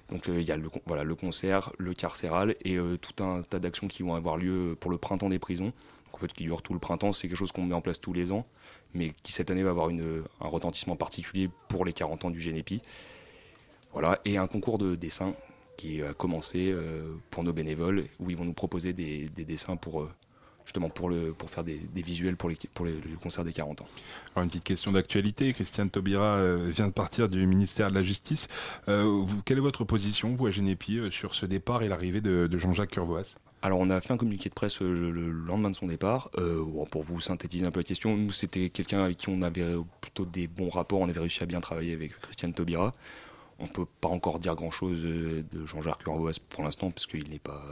[0.10, 3.42] Donc euh, il y a le, voilà, le concert, le carcéral et euh, tout un
[3.42, 5.72] tas d'actions qui vont avoir lieu pour le printemps des prisons.
[6.14, 7.12] en fait, qui dure tout le printemps.
[7.14, 8.46] C'est quelque chose qu'on met en place tous les ans,
[8.94, 12.82] mais qui cette année va avoir un retentissement particulier pour les 40 ans du Génépi.
[13.94, 15.34] Voilà, et un concours de dessin
[15.78, 19.76] qui a commencé euh, pour nos bénévoles, où ils vont nous proposer des, des dessins
[19.76, 20.10] pour euh,
[20.66, 23.88] justement pour, le, pour faire des, visuels pour, les, pour le concert des 40 ans.
[24.36, 25.54] Alors une petite question d'actualité.
[25.54, 28.48] Christiane Taubira euh, vient de partir du ministère de la Justice.
[28.86, 32.58] Quelle est votre position, vous, à Génépi, euh, sur ce départ et l'arrivée de, de
[32.58, 35.88] Jean-Jacques Curvoas Alors on a fait un communiqué de presse le, le lendemain de son
[35.88, 36.30] départ.
[36.36, 39.66] Bon, pour vous synthétiser un peu la question, nous c'était quelqu'un avec qui on avait
[40.02, 42.92] plutôt des bons rapports, on avait réussi à bien travailler avec Christiane Taubira.
[43.60, 47.40] On peut pas encore dire grand chose de Jean-Jacques Curvoas pour l'instant, parce qu'il n'est
[47.40, 47.64] pas,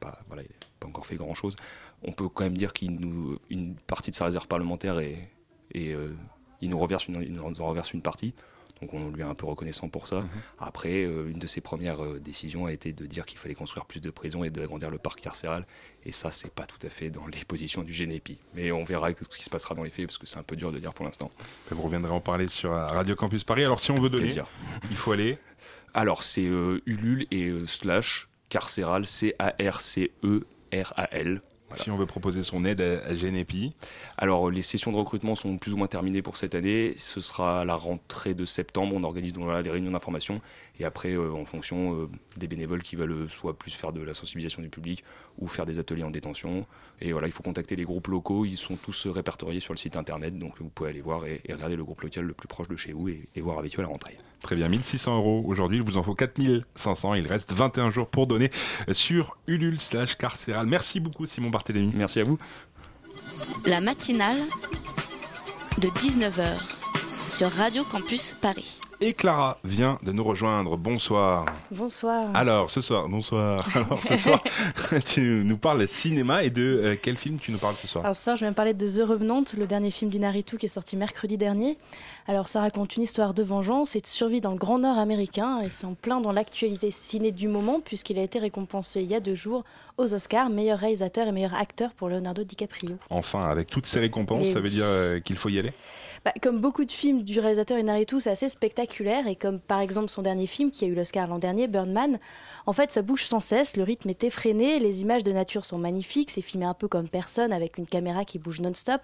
[0.00, 1.54] pas, voilà, il n'a pas encore fait grand chose
[2.02, 5.30] on peut quand même dire qu'une partie de sa réserve parlementaire est,
[5.74, 6.14] euh,
[6.60, 8.34] il, nous reverse une, nous reverse une partie.
[8.80, 10.20] Donc on lui est un peu reconnaissant pour ça.
[10.20, 10.26] -hmm.
[10.58, 13.86] Après, euh, une de ses premières euh, décisions a été de dire qu'il fallait construire
[13.86, 15.66] plus de prisons et d'agrandir le parc carcéral.
[16.04, 18.38] Et ça, c'est pas tout à fait dans les positions du Génépi.
[18.54, 20.56] Mais on verra ce qui se passera dans les faits, parce que c'est un peu
[20.56, 21.30] dur de dire pour l'instant.
[21.70, 23.64] Vous reviendrez en parler sur Radio Campus Paris.
[23.64, 24.46] Alors si on veut donner, Plaisir.
[24.90, 25.38] il faut aller.
[25.94, 26.48] Alors c'est
[26.92, 30.10] Ulule et slash carcéral, C-A-R-C-E-R-A-L.
[31.76, 31.84] Voilà.
[31.84, 33.74] Si on veut proposer son aide à, à Genepi.
[34.18, 36.94] Alors, les sessions de recrutement sont plus ou moins terminées pour cette année.
[36.96, 38.94] Ce sera à la rentrée de septembre.
[38.96, 40.40] On organise donc voilà, les réunions d'information.
[40.78, 44.14] Et après, euh, en fonction euh, des bénévoles qui veulent soit plus faire de la
[44.14, 45.04] sensibilisation du public
[45.38, 46.66] ou faire des ateliers en détention.
[47.00, 48.44] Et voilà, il faut contacter les groupes locaux.
[48.44, 50.38] Ils sont tous répertoriés sur le site internet.
[50.38, 52.76] Donc, vous pouvez aller voir et, et regarder le groupe local le plus proche de
[52.76, 54.18] chez vous et, et voir avec eux à la rentrée.
[54.42, 57.14] Très bien, 1600 euros aujourd'hui, il vous en faut 4500.
[57.14, 58.50] Il reste 21 jours pour donner
[58.92, 60.66] sur Ulule slash carcéral.
[60.66, 61.92] Merci beaucoup Simon Barthélémy.
[61.94, 62.38] Merci à vous.
[63.66, 64.38] La matinale
[65.78, 66.58] de 19h
[67.28, 68.80] sur Radio Campus Paris.
[69.00, 70.78] Et Clara vient de nous rejoindre.
[70.78, 71.44] Bonsoir.
[71.70, 72.24] Bonsoir.
[72.32, 73.68] Alors, ce soir, bonsoir.
[73.74, 74.42] Alors, ce soir,
[75.04, 78.06] tu nous parles cinéma et de euh, quel film tu nous parles ce soir?
[78.06, 80.64] Alors, ce soir, je vais me parler de The Revenant, le dernier film d'Inaritu qui
[80.64, 81.76] est sorti mercredi dernier.
[82.26, 85.60] Alors, ça raconte une histoire de vengeance et de survie dans le Grand Nord américain
[85.60, 89.14] et c'est en plein dans l'actualité ciné du moment puisqu'il a été récompensé il y
[89.14, 89.64] a deux jours
[89.98, 92.96] aux Oscars, meilleur réalisateur et meilleur acteur pour Leonardo DiCaprio.
[93.10, 95.72] Enfin, avec toutes ces récompenses, et ça veut dire euh, qu'il faut y aller?
[96.26, 100.08] Bah, Comme beaucoup de films du réalisateur Inaritu, c'est assez spectaculaire et comme par exemple
[100.08, 102.18] son dernier film qui a eu l'Oscar l'an dernier, Birdman,
[102.66, 105.78] en fait ça bouge sans cesse, le rythme est effréné, les images de nature sont
[105.78, 109.02] magnifiques, c'est filmé un peu comme personne avec une caméra qui bouge non-stop.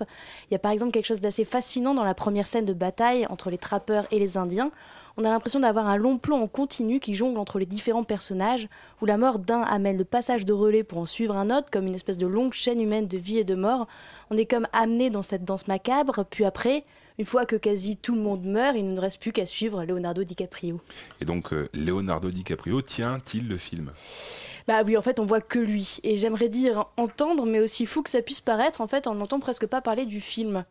[0.50, 3.24] Il y a par exemple quelque chose d'assez fascinant dans la première scène de bataille
[3.30, 4.72] entre les trappeurs et les Indiens.
[5.16, 8.68] On a l'impression d'avoir un long plan en continu qui jongle entre les différents personnages,
[9.00, 11.86] où la mort d'un amène le passage de relais pour en suivre un autre, comme
[11.86, 13.86] une espèce de longue chaîne humaine de vie et de mort.
[14.30, 16.84] On est comme amené dans cette danse macabre, puis après,
[17.22, 20.24] une fois que quasi tout le monde meurt, il ne reste plus qu'à suivre Leonardo
[20.24, 20.80] DiCaprio.
[21.20, 23.92] Et donc, euh, Leonardo DiCaprio tient-il le film?
[24.66, 25.98] Bah oui, en fait, on voit que lui.
[26.02, 29.38] Et j'aimerais dire entendre, mais aussi fou que ça puisse paraître, en fait, on n'entend
[29.38, 30.64] presque pas parler du film.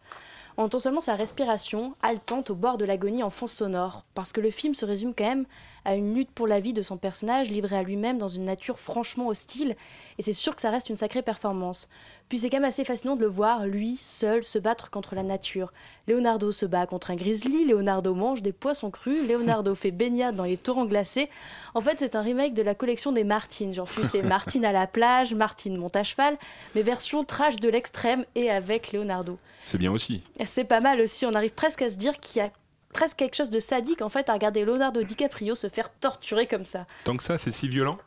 [0.58, 4.42] On entend seulement sa respiration, haletante au bord de l'agonie en fond sonore, parce que
[4.42, 5.46] le film se résume quand même
[5.86, 8.80] à une lutte pour la vie de son personnage livré à lui-même dans une nature
[8.80, 9.76] franchement hostile,
[10.18, 11.88] et c'est sûr que ça reste une sacrée performance.
[12.30, 15.24] Puis c'est quand même assez fascinant de le voir, lui, seul, se battre contre la
[15.24, 15.74] nature.
[16.08, 20.46] Leonardo se bat contre un grizzly, Leonardo mange des poissons crus, Leonardo fait baignade dans
[20.46, 21.30] les torrents glacés.
[21.74, 23.74] En fait, c'est un remake de la collection des Martines.
[23.74, 26.38] Genre, plus c'est Martine à la plage, Martine monte à cheval,
[26.74, 29.38] mais version trash de l'extrême et avec Leonardo.
[29.68, 30.22] C'est bien aussi.
[30.46, 32.52] C'est pas mal aussi, on arrive presque à se dire qu'il y a
[32.92, 36.66] presque quelque chose de sadique en fait à regarder Leonardo DiCaprio se faire torturer comme
[36.66, 36.86] ça.
[37.04, 37.98] Tant que ça, c'est si violent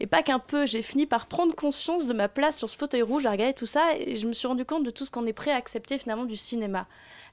[0.00, 3.02] Et pas qu'un peu, j'ai fini par prendre conscience de ma place sur ce fauteuil
[3.02, 5.26] rouge à regarder tout ça et je me suis rendu compte de tout ce qu'on
[5.26, 6.86] est prêt à accepter finalement du cinéma.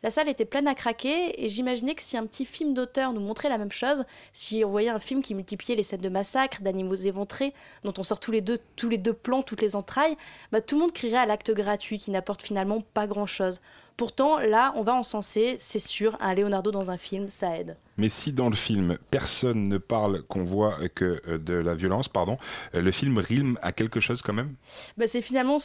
[0.04, 3.22] La salle était pleine à craquer et j'imaginais que si un petit film d'auteur nous
[3.22, 6.62] montrait la même chose, si on voyait un film qui multipliait les scènes de massacre,
[6.62, 10.18] d'animaux éventrés, dont on sort tous les deux, tous les deux plans, toutes les entrailles,
[10.52, 13.62] bah, tout le monde crierait à l'acte gratuit qui n'apporte finalement pas grand-chose.
[14.02, 17.78] Pourtant, là, on va encenser, c'est sûr, un Leonardo dans un film, ça aide.
[17.97, 22.10] Mais si dans le film, personne ne parle qu'on voit que euh, de la violence,
[22.10, 22.39] pardon,
[22.74, 24.56] euh, le film rime à quelque chose quand même?
[24.97, 25.58] Bah, C'est finalement,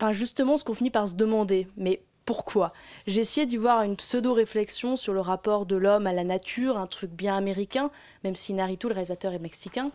[0.00, 1.66] enfin, justement ce qu'on finit par se demander.
[1.76, 2.72] Mais pourquoi
[3.06, 6.86] J'ai essayé d'y voir une pseudo-réflexion sur le rapport de l'homme à la nature, un
[6.86, 7.90] truc bien américain,
[8.22, 9.90] même si Narito, le réalisateur, est mexicain.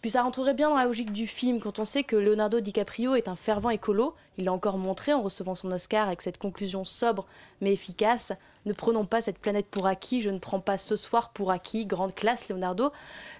[0.00, 3.14] Puis ça rentrerait bien dans la logique du film quand on sait que Leonardo DiCaprio
[3.14, 4.14] est un fervent écolo.
[4.38, 7.26] Il l'a encore montré en recevant son Oscar avec cette conclusion sobre
[7.60, 8.32] mais efficace.
[8.68, 11.86] Ne prenons pas cette planète pour acquis, je ne prends pas ce soir pour acquis.
[11.86, 12.92] Grande classe, Leonardo.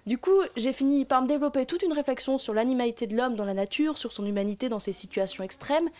[0.06, 3.44] Du coup, j'ai fini par me développer toute une réflexion sur l'animalité de l'homme dans
[3.44, 5.90] la nature, sur son humanité dans ces situations extrêmes.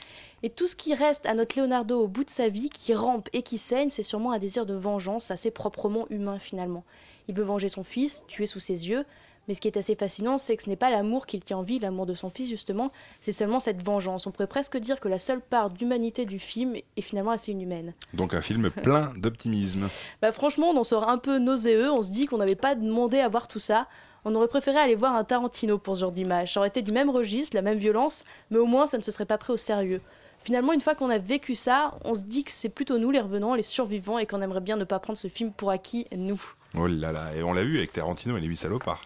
[0.43, 3.29] Et tout ce qui reste à notre Leonardo au bout de sa vie, qui rampe
[3.35, 6.85] et qui saigne, c'est sûrement un désir de vengeance assez proprement humain finalement.
[7.29, 9.05] Il veut venger son fils, tué sous ses yeux,
[9.49, 11.63] Mais ce qui est assez fascinant, c'est que ce n'est pas l'amour qu'il tient en
[11.63, 12.93] vie, l'amour de son fils justement,
[13.23, 14.27] c'est seulement cette vengeance.
[14.27, 17.95] On pourrait presque dire que la seule part d'humanité du film est finalement assez inhumaine.
[18.13, 19.89] Donc un film plein d'optimisme.
[20.21, 23.19] Bah franchement, on en sort un peu nauséeux, on se dit qu'on n'avait pas demandé
[23.19, 23.89] à voir tout ça.
[24.25, 26.53] On aurait préféré aller voir un Tarantino pour ce genre d'image.
[26.53, 29.11] Ça aurait été du même registre, la même violence, mais au moins ça ne se
[29.11, 30.03] serait pas pris au sérieux.
[30.43, 33.21] Finalement, une fois qu'on a vécu ça, on se dit que c'est plutôt nous les
[33.21, 36.41] revenants, les survivants, et qu'on aimerait bien ne pas prendre ce film pour acquis, nous.
[36.77, 39.03] Oh là là, et on l'a vu avec Tarantino et les huit salopards.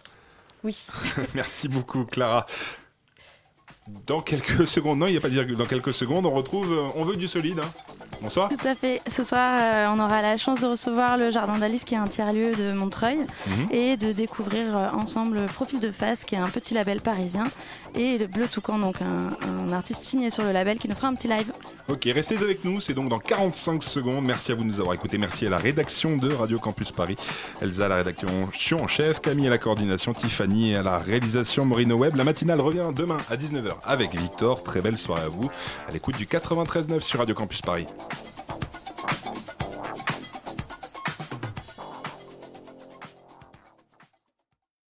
[0.63, 0.87] Oui.
[1.35, 2.45] Merci beaucoup, Clara.
[4.07, 5.57] Dans quelques secondes, non, il n'y a pas de virgule.
[5.57, 6.71] Dans quelques secondes, on retrouve.
[6.71, 7.59] euh, On veut du solide.
[7.59, 7.69] hein.
[8.21, 8.47] Bonsoir.
[8.47, 9.01] Tout à fait.
[9.09, 12.07] Ce soir, euh, on aura la chance de recevoir le Jardin d'Alice, qui est un
[12.07, 13.17] tiers-lieu de Montreuil,
[13.47, 13.67] Mhm.
[13.71, 17.43] et de découvrir euh, ensemble Profil de Face, qui est un petit label parisien,
[17.95, 19.31] et le Bleu Toucan, donc un,
[19.67, 21.51] un artiste signé sur le label, qui nous fera un petit live.
[21.89, 24.23] Ok, restez avec nous, c'est donc dans 45 secondes.
[24.23, 25.17] Merci à vous de nous avoir écoutés.
[25.17, 27.17] Merci à la rédaction de Radio Campus Paris.
[27.61, 28.29] Elsa à la rédaction
[28.79, 32.15] en chef, Camille à la coordination, Tiffany à la réalisation, Morino Web.
[32.15, 34.63] La matinale revient demain à 19h avec Victor.
[34.63, 35.49] Très belle soirée à vous.
[35.87, 37.87] À l'écoute du 93.9 sur Radio Campus Paris.